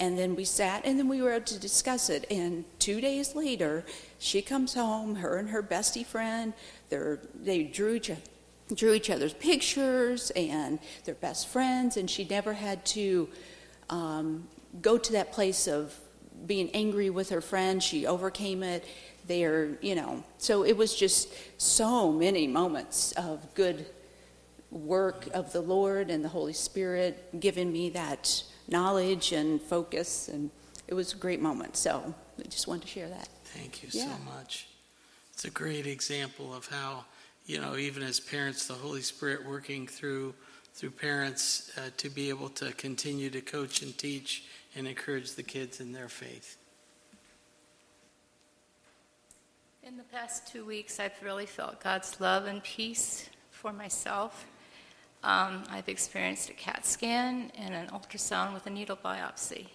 And 0.02 0.18
then 0.18 0.36
we 0.36 0.46
sat 0.46 0.84
and 0.84 0.98
then 0.98 1.08
we 1.08 1.22
were 1.22 1.32
able 1.32 1.46
to 1.46 1.60
discuss 1.60 2.10
it. 2.10 2.26
And 2.32 2.66
two 2.80 3.00
days 3.00 3.36
later, 3.36 3.86
she 4.18 4.42
comes 4.42 4.74
home, 4.74 5.16
her 5.16 5.38
and 5.38 5.50
her 5.50 5.62
bestie 5.62 6.06
friend, 6.06 6.54
they 6.90 7.64
drew 7.64 7.94
each 7.94 8.12
drew 8.74 8.94
each 8.94 9.10
other's 9.10 9.34
pictures 9.34 10.32
and 10.32 10.80
they're 11.04 11.14
best 11.14 11.48
friends, 11.50 11.98
and 11.98 12.10
she 12.10 12.24
never 12.24 12.54
had 12.54 12.86
to 12.86 13.28
um, 13.90 14.48
go 14.82 14.98
to 14.98 15.12
that 15.12 15.34
place 15.34 15.68
of 15.68 15.94
being 16.46 16.70
angry 16.74 17.10
with 17.10 17.30
her 17.30 17.42
friend. 17.42 17.84
She 17.84 18.08
overcame 18.08 18.64
it. 18.64 18.84
There, 19.28 19.78
you 19.82 19.94
know, 19.94 20.24
so 20.40 20.64
it 20.64 20.76
was 20.76 20.96
just 20.96 21.30
so 21.62 22.12
many 22.12 22.48
moments 22.48 23.12
of 23.12 23.54
good 23.54 23.86
work 24.72 25.28
of 25.32 25.54
the 25.54 25.62
Lord 25.62 26.10
and 26.10 26.26
the 26.26 26.30
Holy 26.30 26.54
Spirit 26.54 27.40
giving 27.40 27.72
me 27.72 27.92
that 27.92 28.44
knowledge 28.71 29.31
and 29.34 29.62
focus, 29.62 30.27
and 30.27 30.49
it 30.88 30.93
was 30.93 31.13
a 31.13 31.17
great 31.17 31.41
moment. 31.41 31.77
So 31.77 32.13
I 32.39 32.47
just 32.47 32.67
wanted 32.67 32.84
to 32.84 32.88
share 32.88 33.10
that. 33.10 33.27
Thank 33.45 33.84
you 33.84 33.89
yeah. 33.91 34.05
so 34.05 34.23
much. 34.23 34.67
It's 35.34 35.45
a 35.45 35.51
great 35.51 35.88
example 35.88 36.53
of 36.53 36.67
how 36.67 37.05
you 37.45 37.60
know, 37.60 37.75
even 37.75 38.03
as 38.03 38.19
parents, 38.19 38.67
the 38.67 38.73
Holy 38.73 39.01
Spirit 39.01 39.45
working 39.45 39.88
through 39.88 40.34
through 40.73 40.91
parents 40.91 41.69
uh, 41.77 41.89
to 41.97 42.10
be 42.10 42.29
able 42.29 42.47
to 42.47 42.71
continue 42.73 43.29
to 43.29 43.41
coach 43.41 43.81
and 43.81 43.97
teach 43.97 44.45
and 44.73 44.88
encourage 44.88 45.34
the 45.34 45.43
kids 45.43 45.81
in 45.81 45.91
their 45.91 46.07
faith. 46.07 46.57
In 49.84 49.97
the 49.97 50.03
past 50.03 50.47
two 50.47 50.63
weeks, 50.63 50.97
I've 50.97 51.12
really 51.21 51.45
felt 51.45 51.84
God's 51.84 52.21
love 52.21 52.45
and 52.45 52.63
peace 52.63 53.29
for 53.49 53.73
myself. 53.73 54.45
Um, 55.23 55.63
I've 55.69 55.88
experienced 55.88 56.49
a 56.49 56.53
CAT 56.53 56.86
scan 56.86 57.51
and 57.55 57.73
an 57.73 57.88
ultrasound 57.88 58.53
with 58.53 58.65
a 58.65 58.69
needle 58.69 58.97
biopsy. 58.97 59.67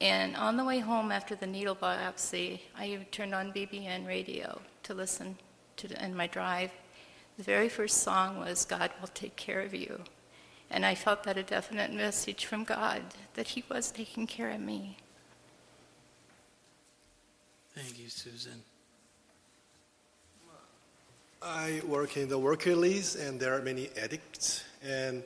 And 0.00 0.36
on 0.36 0.56
the 0.56 0.64
way 0.64 0.78
home 0.78 1.10
after 1.10 1.34
the 1.34 1.46
needle 1.46 1.76
biopsy, 1.76 2.60
I 2.76 3.06
turned 3.10 3.34
on 3.34 3.52
BBN 3.52 4.06
radio 4.06 4.60
to 4.84 4.94
listen 4.94 5.36
to 5.76 6.04
in 6.04 6.14
my 6.14 6.26
drive. 6.26 6.70
The 7.38 7.44
very 7.44 7.68
first 7.68 7.98
song 7.98 8.38
was 8.38 8.64
God 8.64 8.90
Will 9.00 9.08
Take 9.08 9.36
Care 9.36 9.60
of 9.60 9.74
You. 9.74 10.00
And 10.70 10.86
I 10.86 10.94
felt 10.94 11.24
that 11.24 11.36
a 11.36 11.42
definite 11.42 11.92
message 11.92 12.46
from 12.46 12.64
God 12.64 13.02
that 13.34 13.48
He 13.48 13.64
was 13.68 13.90
taking 13.90 14.26
care 14.26 14.50
of 14.50 14.60
me. 14.60 14.96
Thank 17.74 17.98
you, 17.98 18.08
Susan. 18.08 18.62
I 21.44 21.80
work 21.88 22.16
in 22.16 22.28
the 22.28 22.38
work 22.38 22.66
release, 22.66 23.16
and 23.16 23.40
there 23.40 23.52
are 23.54 23.62
many 23.62 23.88
addicts. 24.00 24.62
And 24.84 25.24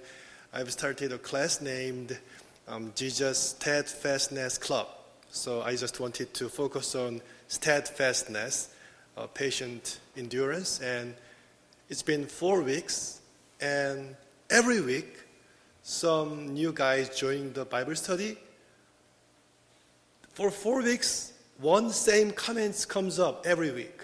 I've 0.51 0.73
started 0.73 1.13
a 1.13 1.19
class 1.19 1.61
named 1.61 2.19
um, 2.67 2.93
Jesus 2.95 3.39
Steadfastness 3.51 4.57
Club. 4.57 4.89
So 5.31 5.61
I 5.61 5.77
just 5.77 6.01
wanted 6.01 6.33
to 6.35 6.49
focus 6.49 6.95
on 6.95 7.21
steadfastness, 7.49 8.71
uh, 9.19 9.27
patient 9.27 10.01
endurance, 10.17 10.81
and 10.81 11.15
it's 11.91 12.03
been 12.03 12.25
four 12.25 12.63
weeks, 12.63 13.21
and 13.61 14.17
every 14.49 14.81
week, 14.81 15.19
some 15.83 16.55
new 16.55 16.73
guys 16.73 17.15
join 17.15 17.53
the 17.53 17.67
Bible 17.67 17.95
study. 17.95 18.39
For 20.33 20.51
four 20.51 20.83
weeks, 20.83 21.35
one 21.59 21.91
same 21.91 22.31
comments 22.31 22.87
comes 22.87 23.19
up 23.19 23.45
every 23.47 23.71
week. 23.71 24.01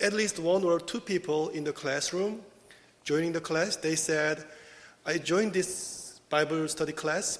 At 0.00 0.12
least 0.12 0.38
one 0.38 0.64
or 0.64 0.80
two 0.80 1.00
people 1.00 1.48
in 1.50 1.64
the 1.64 1.72
classroom 1.72 2.40
joining 3.04 3.32
the 3.32 3.40
class, 3.40 3.76
they 3.76 3.96
said, 3.96 4.44
I 5.06 5.18
joined 5.18 5.52
this 5.52 6.20
Bible 6.28 6.68
study 6.68 6.92
class 6.92 7.38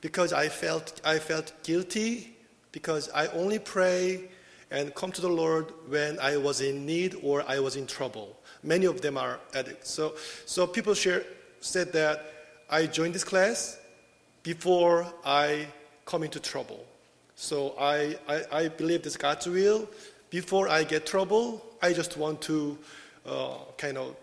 because 0.00 0.32
I 0.32 0.48
felt, 0.48 1.00
I 1.04 1.18
felt 1.18 1.52
guilty 1.62 2.36
because 2.72 3.10
I 3.14 3.26
only 3.28 3.58
pray 3.58 4.28
and 4.70 4.94
come 4.94 5.12
to 5.12 5.20
the 5.20 5.28
Lord 5.28 5.72
when 5.88 6.18
I 6.20 6.36
was 6.36 6.60
in 6.60 6.86
need 6.86 7.16
or 7.22 7.44
I 7.48 7.58
was 7.58 7.76
in 7.76 7.86
trouble. 7.86 8.36
Many 8.62 8.86
of 8.86 9.00
them 9.00 9.16
are 9.16 9.40
addicts. 9.54 9.90
So, 9.90 10.14
so 10.44 10.66
people 10.66 10.94
share, 10.94 11.24
said 11.60 11.92
that 11.92 12.32
I 12.68 12.86
joined 12.86 13.14
this 13.14 13.24
class 13.24 13.78
before 14.42 15.06
I 15.24 15.66
come 16.04 16.22
into 16.22 16.38
trouble. 16.38 16.84
So 17.34 17.74
I, 17.78 18.16
I, 18.28 18.42
I 18.52 18.68
believe 18.68 19.02
this 19.02 19.16
God's 19.16 19.46
will. 19.46 19.88
Before 20.30 20.68
I 20.68 20.84
get 20.84 21.06
trouble, 21.06 21.64
I 21.82 21.92
just 21.92 22.16
want 22.16 22.40
to 22.42 22.78
uh, 23.24 23.58
kind 23.76 23.98
of 23.98 24.16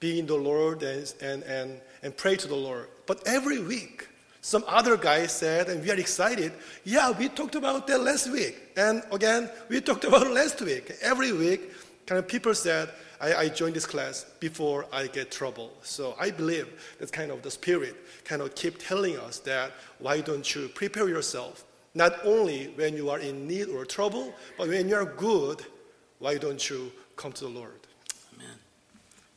be 0.00 0.18
in 0.18 0.26
the 0.26 0.34
Lord 0.34 0.82
and, 0.82 1.12
and, 1.20 1.42
and, 1.44 1.80
and 2.02 2.16
pray 2.16 2.36
to 2.36 2.48
the 2.48 2.54
Lord. 2.54 2.88
But 3.06 3.26
every 3.26 3.60
week, 3.60 4.08
some 4.40 4.64
other 4.66 4.96
guy 4.96 5.26
said, 5.26 5.68
and 5.68 5.82
we 5.82 5.90
are 5.90 5.96
excited, 5.96 6.52
yeah, 6.84 7.10
we 7.10 7.28
talked 7.28 7.54
about 7.54 7.86
that 7.86 8.00
last 8.00 8.30
week. 8.30 8.56
And 8.76 9.02
again, 9.10 9.48
we 9.68 9.80
talked 9.88 10.04
about 10.04 10.30
last 10.30 10.60
week. 10.60 10.92
Every 11.00 11.32
week, 11.32 11.72
kind 12.06 12.18
of 12.18 12.28
people 12.28 12.54
said, 12.54 12.90
I, 13.20 13.34
I 13.34 13.48
joined 13.48 13.74
this 13.74 13.86
class 13.86 14.26
before 14.40 14.84
I 14.92 15.06
get 15.06 15.30
trouble. 15.30 15.72
So 15.82 16.14
I 16.20 16.30
believe 16.30 16.68
that's 16.98 17.10
kind 17.10 17.30
of 17.30 17.40
the 17.40 17.50
spirit 17.50 17.96
kind 18.24 18.42
of 18.42 18.54
keep 18.54 18.78
telling 18.78 19.18
us 19.18 19.38
that 19.40 19.72
why 19.98 20.20
don't 20.20 20.54
you 20.54 20.68
prepare 20.68 21.08
yourself? 21.08 21.64
Not 21.94 22.24
only 22.24 22.66
when 22.74 22.96
you 22.96 23.10
are 23.10 23.20
in 23.20 23.46
need 23.46 23.68
or 23.68 23.84
trouble, 23.84 24.34
but 24.58 24.68
when 24.68 24.88
you 24.88 24.96
are 24.96 25.04
good, 25.04 25.64
why 26.18 26.36
don't 26.38 26.68
you 26.68 26.90
come 27.16 27.32
to 27.32 27.44
the 27.44 27.50
Lord? 27.50 27.80
Amen. 28.34 28.56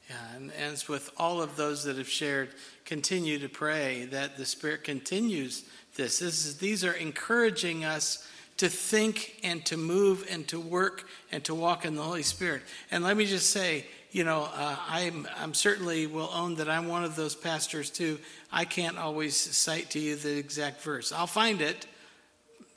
Yeah, 0.10 0.36
and 0.36 0.52
as 0.54 0.88
with 0.88 1.12
all 1.18 1.42
of 1.42 1.56
those 1.56 1.84
that 1.84 1.98
have 1.98 2.10
shared, 2.10 2.50
continue 2.86 3.38
to 3.40 3.50
pray 3.50 4.06
that 4.06 4.38
the 4.38 4.46
Spirit 4.46 4.84
continues 4.84 5.66
this. 5.96 6.20
this 6.20 6.46
is, 6.46 6.58
these 6.58 6.84
are 6.84 6.94
encouraging 6.94 7.84
us 7.84 8.28
to 8.58 8.70
think 8.70 9.40
and 9.44 9.64
to 9.66 9.78
move 9.78 10.26
and 10.30 10.48
to 10.48 10.60
work 10.60 11.08
and 11.32 11.44
to 11.44 11.54
walk 11.54 11.86
in 11.86 11.96
the 11.96 12.02
Holy 12.02 12.24
Spirit. 12.24 12.64
And 12.90 13.04
let 13.04 13.18
me 13.18 13.26
just 13.26 13.52
say, 13.52 13.86
you 14.12 14.24
know, 14.24 14.50
uh, 14.54 14.76
I'm, 14.88 15.28
I'm 15.38 15.54
certainly 15.54 16.08
will 16.08 16.32
own 16.34 16.56
that 16.56 16.70
I'm 16.70 16.88
one 16.88 17.04
of 17.04 17.16
those 17.16 17.36
pastors 17.36 17.90
too. 17.90 18.18
I 18.52 18.66
can't 18.66 18.98
always 18.98 19.36
cite 19.36 19.92
to 19.92 20.00
you 20.00 20.16
the 20.16 20.38
exact 20.38 20.82
verse. 20.82 21.12
I'll 21.12 21.28
find 21.28 21.62
it, 21.62 21.86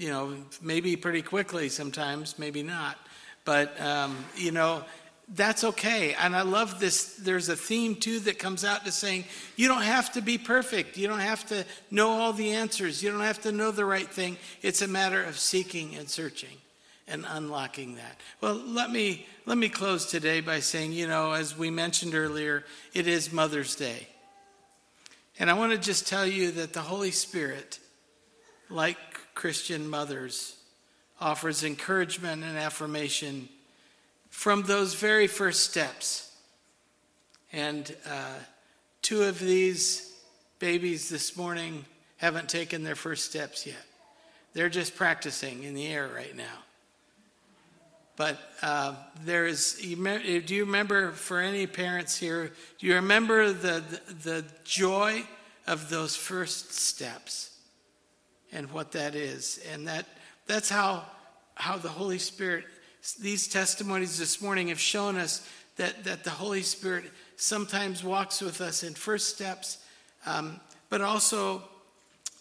you 0.00 0.08
know, 0.08 0.34
maybe 0.62 0.96
pretty 0.96 1.20
quickly 1.20 1.68
sometimes, 1.68 2.38
maybe 2.38 2.62
not. 2.62 2.96
But, 3.44 3.78
um, 3.78 4.16
you 4.34 4.50
know, 4.50 4.82
that's 5.34 5.62
okay. 5.62 6.14
And 6.14 6.34
I 6.34 6.40
love 6.40 6.80
this. 6.80 7.16
There's 7.16 7.50
a 7.50 7.54
theme 7.54 7.94
too 7.96 8.18
that 8.20 8.38
comes 8.38 8.64
out 8.64 8.86
to 8.86 8.92
saying 8.92 9.24
you 9.56 9.68
don't 9.68 9.82
have 9.82 10.10
to 10.14 10.22
be 10.22 10.38
perfect. 10.38 10.96
You 10.96 11.06
don't 11.06 11.20
have 11.20 11.46
to 11.48 11.66
know 11.90 12.08
all 12.08 12.32
the 12.32 12.52
answers. 12.52 13.02
You 13.02 13.10
don't 13.10 13.20
have 13.20 13.42
to 13.42 13.52
know 13.52 13.70
the 13.72 13.84
right 13.84 14.08
thing. 14.08 14.38
It's 14.62 14.80
a 14.80 14.88
matter 14.88 15.22
of 15.22 15.38
seeking 15.38 15.94
and 15.96 16.08
searching 16.08 16.56
and 17.06 17.26
unlocking 17.28 17.96
that. 17.96 18.18
Well, 18.40 18.54
let 18.54 18.90
me 18.90 19.26
let 19.44 19.58
me 19.58 19.68
close 19.68 20.10
today 20.10 20.40
by 20.40 20.60
saying, 20.60 20.92
you 20.92 21.08
know, 21.08 21.32
as 21.32 21.56
we 21.58 21.68
mentioned 21.70 22.14
earlier, 22.14 22.64
it 22.94 23.06
is 23.06 23.32
Mother's 23.32 23.76
Day. 23.76 24.08
And 25.38 25.50
I 25.50 25.54
want 25.54 25.72
to 25.72 25.78
just 25.78 26.08
tell 26.08 26.26
you 26.26 26.52
that 26.52 26.72
the 26.72 26.80
Holy 26.80 27.10
Spirit, 27.10 27.78
like 28.70 28.96
Christian 29.34 29.88
mothers, 29.88 30.56
offers 31.20 31.64
encouragement 31.64 32.42
and 32.42 32.56
affirmation 32.56 33.48
from 34.30 34.62
those 34.62 34.94
very 34.94 35.26
first 35.26 35.68
steps. 35.68 36.34
And 37.52 37.94
uh, 38.08 38.34
two 39.02 39.22
of 39.22 39.38
these 39.38 40.12
babies 40.58 41.08
this 41.08 41.36
morning 41.36 41.84
haven't 42.16 42.48
taken 42.48 42.84
their 42.84 42.94
first 42.94 43.24
steps 43.24 43.66
yet. 43.66 43.84
They're 44.52 44.68
just 44.68 44.96
practicing 44.96 45.64
in 45.64 45.74
the 45.74 45.86
air 45.86 46.08
right 46.14 46.36
now. 46.36 46.64
But 48.16 48.38
uh, 48.60 48.94
there 49.24 49.46
is, 49.46 49.74
do 49.74 50.54
you 50.54 50.64
remember 50.64 51.12
for 51.12 51.40
any 51.40 51.66
parents 51.66 52.16
here, 52.16 52.52
do 52.78 52.86
you 52.86 52.94
remember 52.94 53.52
the, 53.52 53.82
the, 54.08 54.14
the 54.14 54.44
joy 54.64 55.24
of 55.66 55.88
those 55.88 56.16
first 56.16 56.74
steps 56.74 57.49
and 58.52 58.70
what 58.70 58.92
that 58.92 59.14
is? 59.14 59.60
And 59.72 59.86
that, 59.88 60.06
that's 60.46 60.68
how, 60.68 61.04
how 61.54 61.76
the 61.76 61.88
Holy 61.88 62.18
Spirit 62.18 62.64
these 63.20 63.48
testimonies 63.48 64.18
this 64.18 64.42
morning 64.42 64.68
have 64.68 64.80
shown 64.80 65.16
us 65.16 65.48
that, 65.76 66.04
that 66.04 66.24
the 66.24 66.30
Holy 66.30 66.62
Spirit 66.62 67.04
sometimes 67.36 68.04
walks 68.04 68.42
with 68.42 68.60
us 68.60 68.82
in 68.82 68.94
first 68.94 69.34
steps, 69.34 69.78
um, 70.26 70.60
but 70.90 71.00
also 71.00 71.62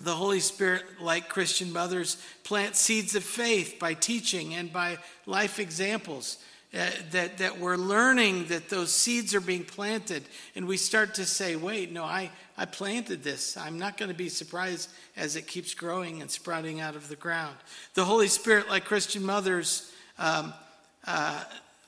the 0.02 0.14
Holy 0.14 0.40
Spirit, 0.40 0.84
like 1.02 1.30
Christian 1.30 1.72
mothers, 1.72 2.18
plants 2.44 2.80
seeds 2.80 3.16
of 3.16 3.24
faith 3.24 3.78
by 3.80 3.94
teaching 3.94 4.54
and 4.54 4.72
by 4.72 4.98
life 5.26 5.60
examples. 5.60 6.38
Uh, 6.72 6.88
that, 7.10 7.40
that 7.40 7.58
we're 7.58 7.78
learning 7.78 8.46
that 8.46 8.70
those 8.70 8.92
seeds 8.92 9.34
are 9.34 9.42
being 9.42 9.64
planted, 9.64 10.22
and 10.56 10.68
we 10.68 10.78
start 10.78 11.16
to 11.16 11.26
say, 11.26 11.56
wait, 11.56 11.92
no, 11.92 12.04
I, 12.04 12.30
I 12.60 12.66
planted 12.66 13.24
this. 13.24 13.56
I'm 13.56 13.80
not 13.80 13.96
going 13.96 14.12
to 14.12 14.18
be 14.18 14.28
surprised 14.28 14.90
as 15.16 15.38
it 15.38 15.48
keeps 15.48 15.74
growing 15.74 16.22
and 16.22 16.30
sprouting 16.30 16.82
out 16.82 16.98
of 16.98 17.08
the 17.08 17.16
ground. 17.16 17.56
The 17.94 18.04
Holy 18.04 18.28
Spirit, 18.28 18.68
like 18.68 18.84
Christian 18.84 19.24
mothers, 19.24 19.94
um, 20.18 20.54
uh, 21.08 21.42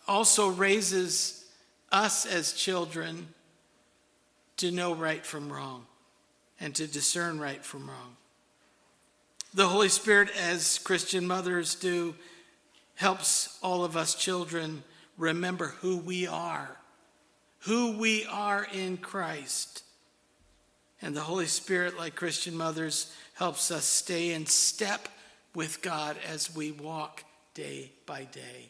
also 0.07 0.47
raises 0.47 1.45
us 1.91 2.25
as 2.25 2.53
children 2.53 3.27
to 4.57 4.71
know 4.71 4.93
right 4.93 5.25
from 5.25 5.51
wrong 5.51 5.86
and 6.62 6.73
to 6.75 6.88
discern 6.88 7.38
right 7.38 7.65
from 7.65 7.89
wrong. 7.89 8.15
The 9.53 9.67
Holy 9.67 9.89
Spirit, 9.89 10.29
as 10.39 10.79
Christian 10.79 11.27
mothers 11.27 11.75
do, 11.75 12.15
helps 12.95 13.60
all 13.62 13.84
of 13.84 13.97
us 13.97 14.15
children 14.15 14.86
remember 15.17 15.67
who 15.81 15.97
we 15.97 16.27
are, 16.27 16.77
who 17.60 17.97
we 17.97 18.25
are 18.27 18.65
in 18.73 18.95
Christ. 18.95 19.84
And 21.01 21.15
the 21.15 21.21
Holy 21.21 21.47
Spirit, 21.47 21.97
like 21.97 22.15
Christian 22.15 22.55
mothers, 22.55 23.13
helps 23.33 23.71
us 23.71 23.85
stay 23.85 24.33
in 24.33 24.45
step 24.45 25.07
with 25.55 25.81
God 25.81 26.15
as 26.27 26.55
we 26.55 26.71
walk 26.71 27.23
day 27.53 27.91
by 28.05 28.25
day. 28.25 28.69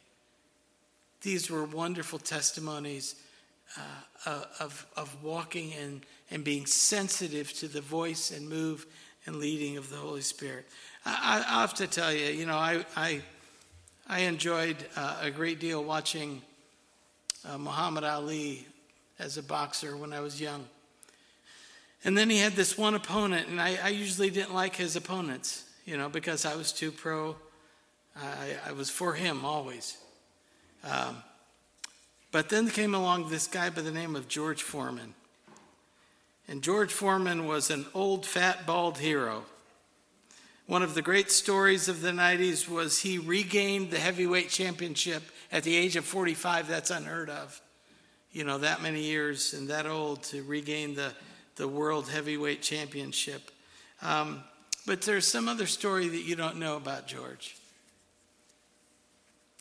These 1.22 1.52
were 1.52 1.66
wonderful 1.66 2.20
testimonies 2.20 3.16
uh, 4.26 4.44
of, 4.60 4.86
of 4.96 5.24
walking 5.24 5.74
and, 5.74 6.02
and 6.30 6.44
being 6.44 6.66
sensitive 6.66 7.54
to 7.54 7.68
the 7.68 7.82
voice 7.82 8.32
and 8.32 8.50
move 8.50 8.86
and 9.26 9.36
leading 9.36 9.78
of 9.78 9.90
the 9.90 9.98
Holy 9.98 10.22
Spirit. 10.22 10.66
I, 11.06 11.44
I 11.48 11.62
have 11.62 11.74
to 11.76 11.88
tell 11.88 12.12
you, 12.12 12.28
you 12.28 12.46
know, 12.46 12.58
I, 12.58 12.86
I, 12.96 13.22
I 14.08 14.22
enjoyed 14.22 14.78
uh, 14.96 15.20
a 15.22 15.32
great 15.32 15.60
deal 15.60 15.84
watching 15.84 16.42
uh, 17.48 17.58
Muhammad 17.58 18.04
Ali 18.04 18.66
as 19.20 19.38
a 19.38 19.44
boxer 19.44 19.96
when 19.96 20.14
I 20.14 20.22
was 20.22 20.42
young. 20.42 20.66
And 22.04 22.18
then 22.18 22.30
he 22.30 22.38
had 22.40 22.54
this 22.54 22.78
one 22.78 22.96
opponent, 22.96 23.48
and 23.48 23.62
I, 23.62 23.78
I 23.84 23.90
usually 23.90 24.30
didn't 24.30 24.54
like 24.54 24.76
his 24.76 24.96
opponents, 24.96 25.66
you 25.86 25.98
know, 25.98 26.10
because 26.10 26.46
I 26.46 26.56
was 26.56 26.72
too 26.72 26.92
pro 26.92 27.36
I, 28.16 28.56
I 28.68 28.72
was 28.74 28.90
for 28.90 29.14
him 29.14 29.46
always. 29.46 29.98
Um, 30.84 31.24
but 32.32 32.50
then 32.50 32.70
came 32.70 32.96
along 32.96 33.30
this 33.30 33.48
guy 33.48 33.70
by 33.70 33.82
the 33.82 33.92
name 33.92 34.16
of 34.16 34.28
George 34.28 34.64
Foreman. 34.64 35.14
And 36.48 36.62
George 36.62 36.92
Foreman 36.92 37.46
was 37.46 37.70
an 37.70 37.86
old, 37.94 38.26
fat, 38.26 38.66
bald 38.66 38.98
hero. 38.98 39.46
One 40.68 40.84
of 40.84 40.94
the 40.94 41.02
great 41.02 41.32
stories 41.32 41.88
of 41.88 42.02
the 42.02 42.12
90s 42.12 42.68
was 42.68 43.00
he 43.00 43.18
regained 43.18 43.92
the 43.92 44.00
heavyweight 44.00 44.50
championship 44.50 45.24
at 45.52 45.64
the 45.64 45.76
age 45.76 45.96
of 45.96 46.06
45. 46.06 46.68
That's 46.68 46.90
unheard 46.90 47.30
of. 47.30 47.62
You 48.32 48.46
know, 48.46 48.58
that 48.60 48.82
many 48.82 49.04
years 49.04 49.54
and 49.54 49.68
that 49.70 49.86
old 49.86 50.24
to 50.24 50.44
regain 50.44 50.96
the, 50.96 51.14
the 51.62 51.68
world 51.68 52.10
heavyweight 52.10 52.64
championship. 52.64 53.52
Um, 54.02 54.44
but 54.88 55.04
there's 55.04 55.28
some 55.28 55.48
other 55.48 55.68
story 55.68 56.08
that 56.08 56.24
you 56.24 56.36
don't 56.36 56.58
know 56.58 56.76
about 56.76 57.06
George. 57.06 57.56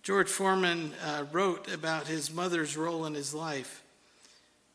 George 0.03 0.31
Foreman 0.31 0.95
uh, 1.05 1.25
wrote 1.31 1.71
about 1.71 2.07
his 2.07 2.33
mother's 2.33 2.75
role 2.75 3.05
in 3.05 3.13
his 3.13 3.35
life. 3.35 3.83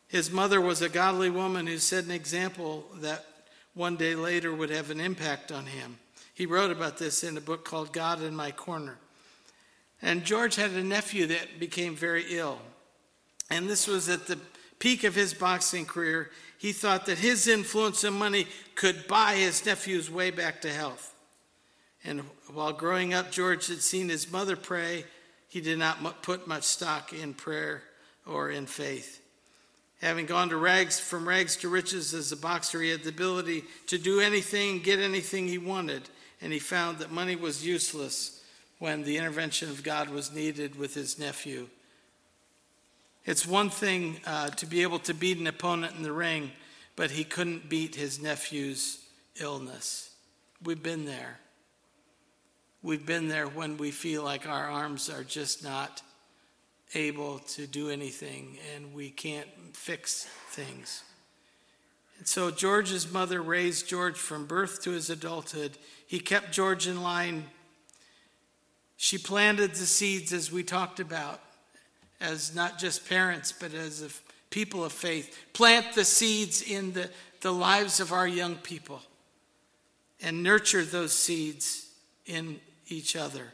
His 0.08 0.30
mother 0.30 0.62
was 0.62 0.84
a 0.84 0.88
godly 0.88 1.32
woman 1.32 1.66
who 1.66 1.80
set 1.80 2.04
an 2.04 2.12
example 2.12 2.86
that 2.98 3.26
one 3.74 3.96
day 3.96 4.14
later 4.14 4.54
would 4.54 4.70
have 4.70 4.92
an 4.92 5.00
impact 5.00 5.52
on 5.52 5.66
him. 5.66 5.98
He 6.36 6.46
wrote 6.46 6.70
about 6.70 7.00
this 7.00 7.24
in 7.24 7.38
a 7.38 7.42
book 7.42 7.66
called 7.66 7.92
God 7.92 8.22
in 8.22 8.36
My 8.36 8.52
Corner. 8.52 8.98
And 10.00 10.24
George 10.24 10.58
had 10.58 10.74
a 10.74 10.84
nephew 10.84 11.26
that 11.26 11.60
became 11.60 11.96
very 11.96 12.26
ill. 12.38 12.60
And 13.50 13.68
this 13.68 13.88
was 13.88 14.10
at 14.10 14.28
the 14.28 14.38
peak 14.78 15.04
of 15.04 15.16
his 15.16 15.34
boxing 15.34 15.86
career. 15.86 16.30
He 16.66 16.74
thought 16.74 17.06
that 17.06 17.20
his 17.20 17.48
influence 17.48 18.04
and 18.04 18.16
money 18.16 18.48
could 18.74 19.08
buy 19.08 19.36
his 19.36 19.64
nephew's 19.68 20.10
way 20.10 20.32
back 20.32 20.62
to 20.62 20.74
health. 20.74 21.14
And 22.04 22.22
while 22.52 22.74
growing 22.74 23.14
up, 23.14 23.32
George 23.32 23.68
had 23.68 23.84
seen 23.84 24.10
his 24.10 24.32
mother 24.32 24.56
pray 24.56 25.06
he 25.48 25.62
did 25.62 25.78
not 25.78 26.24
put 26.24 26.48
much 26.48 26.64
stock 26.64 27.14
in 27.14 27.36
prayer 27.36 27.84
or 28.26 28.50
in 28.50 28.66
faith. 28.66 29.22
Having 30.02 30.26
gone 30.26 30.50
to 30.50 30.58
rags 30.58 31.00
from 31.00 31.30
rags 31.30 31.56
to 31.58 31.70
riches 31.70 32.16
as 32.16 32.32
a 32.32 32.36
boxer, 32.36 32.82
he 32.82 32.90
had 32.90 33.04
the 33.04 33.10
ability 33.10 33.64
to 33.86 34.00
do 34.00 34.20
anything, 34.20 34.80
get 34.80 34.98
anything 34.98 35.48
he 35.48 35.60
wanted, 35.60 36.10
and 36.42 36.52
he 36.52 36.58
found 36.58 36.98
that 36.98 37.12
money 37.12 37.36
was 37.36 37.64
useless 37.64 38.44
when 38.80 39.04
the 39.04 39.18
intervention 39.18 39.70
of 39.70 39.84
God 39.84 40.10
was 40.10 40.34
needed 40.34 40.80
with 40.80 40.96
his 40.96 41.20
nephew. 41.20 41.68
It's 43.26 43.48
one 43.48 43.72
thing 43.72 44.20
uh, 44.28 44.50
to 44.52 44.66
be 44.68 44.84
able 44.84 45.00
to 45.00 45.14
beat 45.14 45.40
an 45.40 45.48
opponent 45.48 45.96
in 45.96 46.04
the 46.04 46.12
ring, 46.12 46.52
but 46.96 47.12
he 47.12 47.24
couldn't 47.24 47.70
beat 47.70 47.96
his 47.96 48.22
nephew's 48.22 49.04
illness. 49.40 50.12
We've 50.64 50.82
been 50.82 51.06
there. 51.06 51.40
We've 52.84 53.06
been 53.06 53.28
there 53.28 53.48
when 53.48 53.78
we 53.78 53.90
feel 53.90 54.24
like 54.24 54.48
our 54.48 54.70
arms 54.70 55.10
are 55.10 55.24
just 55.24 55.64
not 55.64 56.04
able 56.94 57.40
to 57.40 57.66
do 57.66 57.90
anything 57.90 58.60
and 58.76 58.94
we 58.94 59.10
can't 59.10 59.50
fix 59.74 60.28
things. 60.52 61.04
And 62.20 62.28
so 62.28 62.52
George's 62.52 63.12
mother 63.12 63.42
raised 63.42 63.90
George 63.90 64.18
from 64.18 64.46
birth 64.46 64.84
to 64.84 64.92
his 64.92 65.10
adulthood. 65.10 65.80
He 66.06 66.20
kept 66.20 66.52
George 66.52 66.88
in 66.88 67.02
line. 67.02 67.46
She 68.98 69.18
planted 69.18 69.72
the 69.72 69.86
seeds, 69.88 70.32
as 70.32 70.52
we 70.52 70.64
talked 70.64 71.00
about, 71.00 71.42
as 72.22 72.56
not 72.56 72.80
just 72.80 73.08
parents, 73.08 73.52
but 73.52 73.74
as 73.74 74.02
a 74.02 74.10
people 74.50 74.86
of 74.86 74.94
faith. 74.94 75.38
Plant 75.54 75.96
the 75.96 76.06
seeds 76.06 76.62
in 76.62 76.94
the, 76.94 77.10
the 77.42 77.52
lives 77.52 78.00
of 78.00 78.14
our 78.14 78.28
young 78.28 78.56
people 78.56 79.02
and 80.22 80.44
nurture 80.44 80.84
those 80.84 81.12
seeds 81.12 81.88
in 82.26 82.60
each 82.88 83.16
other. 83.16 83.52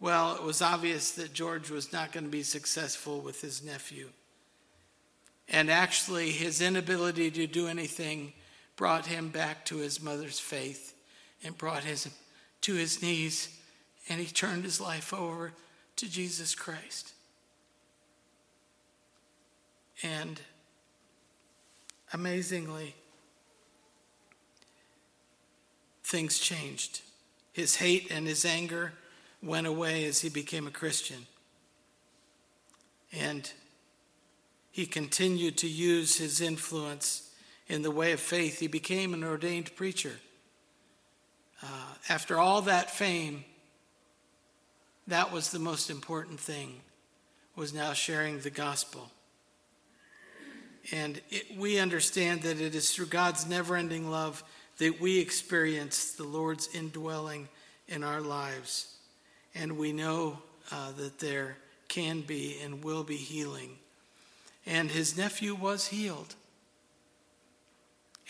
Well, 0.00 0.34
it 0.34 0.42
was 0.42 0.60
obvious 0.60 1.12
that 1.12 1.32
George 1.32 1.70
was 1.70 1.92
not 1.92 2.12
going 2.12 2.24
to 2.24 2.30
be 2.30 2.42
successful 2.42 3.20
with 3.20 3.40
his 3.40 3.64
nephew. 3.64 4.08
And 5.48 5.70
actually, 5.70 6.30
his 6.30 6.60
inability 6.60 7.30
to 7.30 7.46
do 7.46 7.68
anything 7.68 8.32
brought 8.76 9.06
him 9.06 9.28
back 9.28 9.64
to 9.66 9.76
his 9.78 10.02
mother's 10.02 10.40
faith 10.40 10.94
and 11.44 11.56
brought 11.56 11.84
him 11.84 11.96
to 12.62 12.74
his 12.74 13.02
knees, 13.02 13.48
and 14.08 14.20
he 14.20 14.26
turned 14.26 14.64
his 14.64 14.80
life 14.80 15.12
over 15.12 15.52
to 15.96 16.10
Jesus 16.10 16.54
Christ. 16.54 17.12
And 20.02 20.40
amazingly, 22.12 22.94
things 26.04 26.38
changed. 26.38 27.00
His 27.52 27.76
hate 27.76 28.10
and 28.10 28.26
his 28.26 28.44
anger 28.44 28.92
went 29.42 29.66
away 29.66 30.04
as 30.04 30.20
he 30.20 30.28
became 30.28 30.66
a 30.66 30.70
Christian. 30.70 31.26
And 33.12 33.50
he 34.70 34.86
continued 34.86 35.58
to 35.58 35.68
use 35.68 36.16
his 36.16 36.40
influence 36.40 37.30
in 37.68 37.82
the 37.82 37.90
way 37.90 38.12
of 38.12 38.20
faith. 38.20 38.58
He 38.58 38.68
became 38.68 39.14
an 39.14 39.22
ordained 39.22 39.74
preacher. 39.76 40.14
Uh, 41.62 41.94
after 42.08 42.38
all 42.38 42.62
that 42.62 42.90
fame, 42.90 43.44
that 45.06 45.30
was 45.30 45.50
the 45.50 45.58
most 45.58 45.90
important 45.90 46.40
thing, 46.40 46.80
was 47.54 47.74
now 47.74 47.92
sharing 47.92 48.40
the 48.40 48.50
gospel. 48.50 49.10
And 50.90 51.20
it, 51.30 51.56
we 51.56 51.78
understand 51.78 52.42
that 52.42 52.60
it 52.60 52.74
is 52.74 52.90
through 52.90 53.06
God's 53.06 53.46
never 53.46 53.76
ending 53.76 54.10
love 54.10 54.42
that 54.78 55.00
we 55.00 55.20
experience 55.20 56.12
the 56.12 56.24
Lord's 56.24 56.68
indwelling 56.74 57.48
in 57.88 58.02
our 58.02 58.20
lives. 58.20 58.96
And 59.54 59.76
we 59.78 59.92
know 59.92 60.38
uh, 60.70 60.92
that 60.92 61.18
there 61.18 61.56
can 61.88 62.22
be 62.22 62.58
and 62.62 62.82
will 62.82 63.04
be 63.04 63.16
healing. 63.16 63.78
And 64.66 64.90
his 64.90 65.16
nephew 65.16 65.54
was 65.54 65.88
healed 65.88 66.34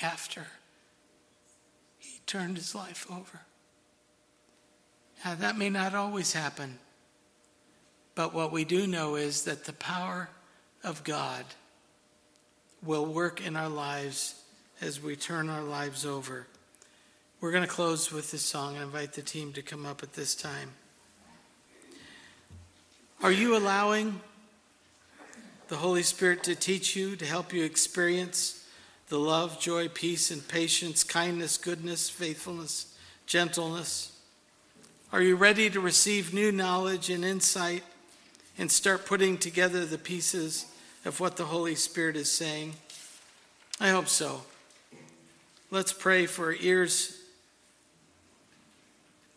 after 0.02 0.46
he 1.98 2.20
turned 2.26 2.56
his 2.56 2.74
life 2.74 3.06
over. 3.10 3.40
Now, 5.24 5.36
that 5.36 5.56
may 5.56 5.70
not 5.70 5.94
always 5.94 6.32
happen, 6.32 6.78
but 8.14 8.34
what 8.34 8.50
we 8.50 8.64
do 8.64 8.86
know 8.86 9.14
is 9.14 9.44
that 9.44 9.64
the 9.64 9.72
power 9.72 10.28
of 10.82 11.04
God 11.04 11.44
will 12.84 13.06
work 13.06 13.44
in 13.44 13.56
our 13.56 13.68
lives 13.68 14.42
as 14.80 15.00
we 15.00 15.14
turn 15.14 15.48
our 15.48 15.62
lives 15.62 16.04
over. 16.04 16.46
We're 17.40 17.52
going 17.52 17.64
to 17.64 17.68
close 17.68 18.12
with 18.12 18.30
this 18.30 18.42
song. 18.42 18.74
and 18.74 18.84
invite 18.84 19.12
the 19.12 19.22
team 19.22 19.52
to 19.52 19.62
come 19.62 19.86
up 19.86 20.02
at 20.02 20.14
this 20.14 20.34
time. 20.34 20.72
Are 23.22 23.32
you 23.32 23.56
allowing 23.56 24.20
the 25.68 25.76
Holy 25.76 26.02
Spirit 26.02 26.42
to 26.44 26.54
teach 26.54 26.96
you, 26.96 27.14
to 27.16 27.24
help 27.24 27.52
you 27.52 27.64
experience 27.64 28.66
the 29.08 29.18
love, 29.18 29.60
joy, 29.60 29.88
peace, 29.88 30.30
and 30.30 30.46
patience, 30.46 31.04
kindness, 31.04 31.56
goodness, 31.56 32.10
faithfulness, 32.10 32.96
gentleness? 33.26 34.18
Are 35.12 35.22
you 35.22 35.36
ready 35.36 35.70
to 35.70 35.80
receive 35.80 36.34
new 36.34 36.50
knowledge 36.50 37.10
and 37.10 37.24
insight 37.24 37.84
and 38.58 38.70
start 38.70 39.06
putting 39.06 39.38
together 39.38 39.84
the 39.84 39.98
pieces 39.98 40.66
of 41.04 41.20
what 41.20 41.36
the 41.36 41.44
Holy 41.44 41.74
Spirit 41.74 42.16
is 42.16 42.30
saying? 42.30 42.74
I 43.80 43.88
hope 43.90 44.08
so. 44.08 44.42
Let's 45.70 45.92
pray 45.92 46.26
for 46.26 46.52
ears 46.52 47.18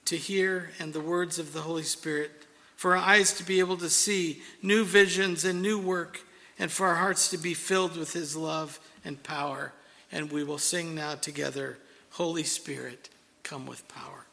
to 0.05 0.17
hear 0.17 0.69
and 0.79 0.93
the 0.93 0.99
words 0.99 1.39
of 1.39 1.53
the 1.53 1.61
Holy 1.61 1.83
Spirit, 1.83 2.31
for 2.75 2.95
our 2.95 3.03
eyes 3.03 3.33
to 3.33 3.43
be 3.43 3.59
able 3.59 3.77
to 3.77 3.89
see 3.89 4.41
new 4.61 4.83
visions 4.83 5.45
and 5.45 5.61
new 5.61 5.79
work, 5.79 6.21
and 6.59 6.71
for 6.71 6.87
our 6.87 6.95
hearts 6.95 7.29
to 7.29 7.37
be 7.37 7.53
filled 7.53 7.97
with 7.97 8.13
His 8.13 8.35
love 8.35 8.79
and 9.03 9.21
power. 9.23 9.73
And 10.11 10.31
we 10.31 10.43
will 10.43 10.57
sing 10.57 10.93
now 10.93 11.15
together 11.15 11.77
Holy 12.11 12.43
Spirit, 12.43 13.09
come 13.43 13.65
with 13.65 13.87
power. 13.87 14.24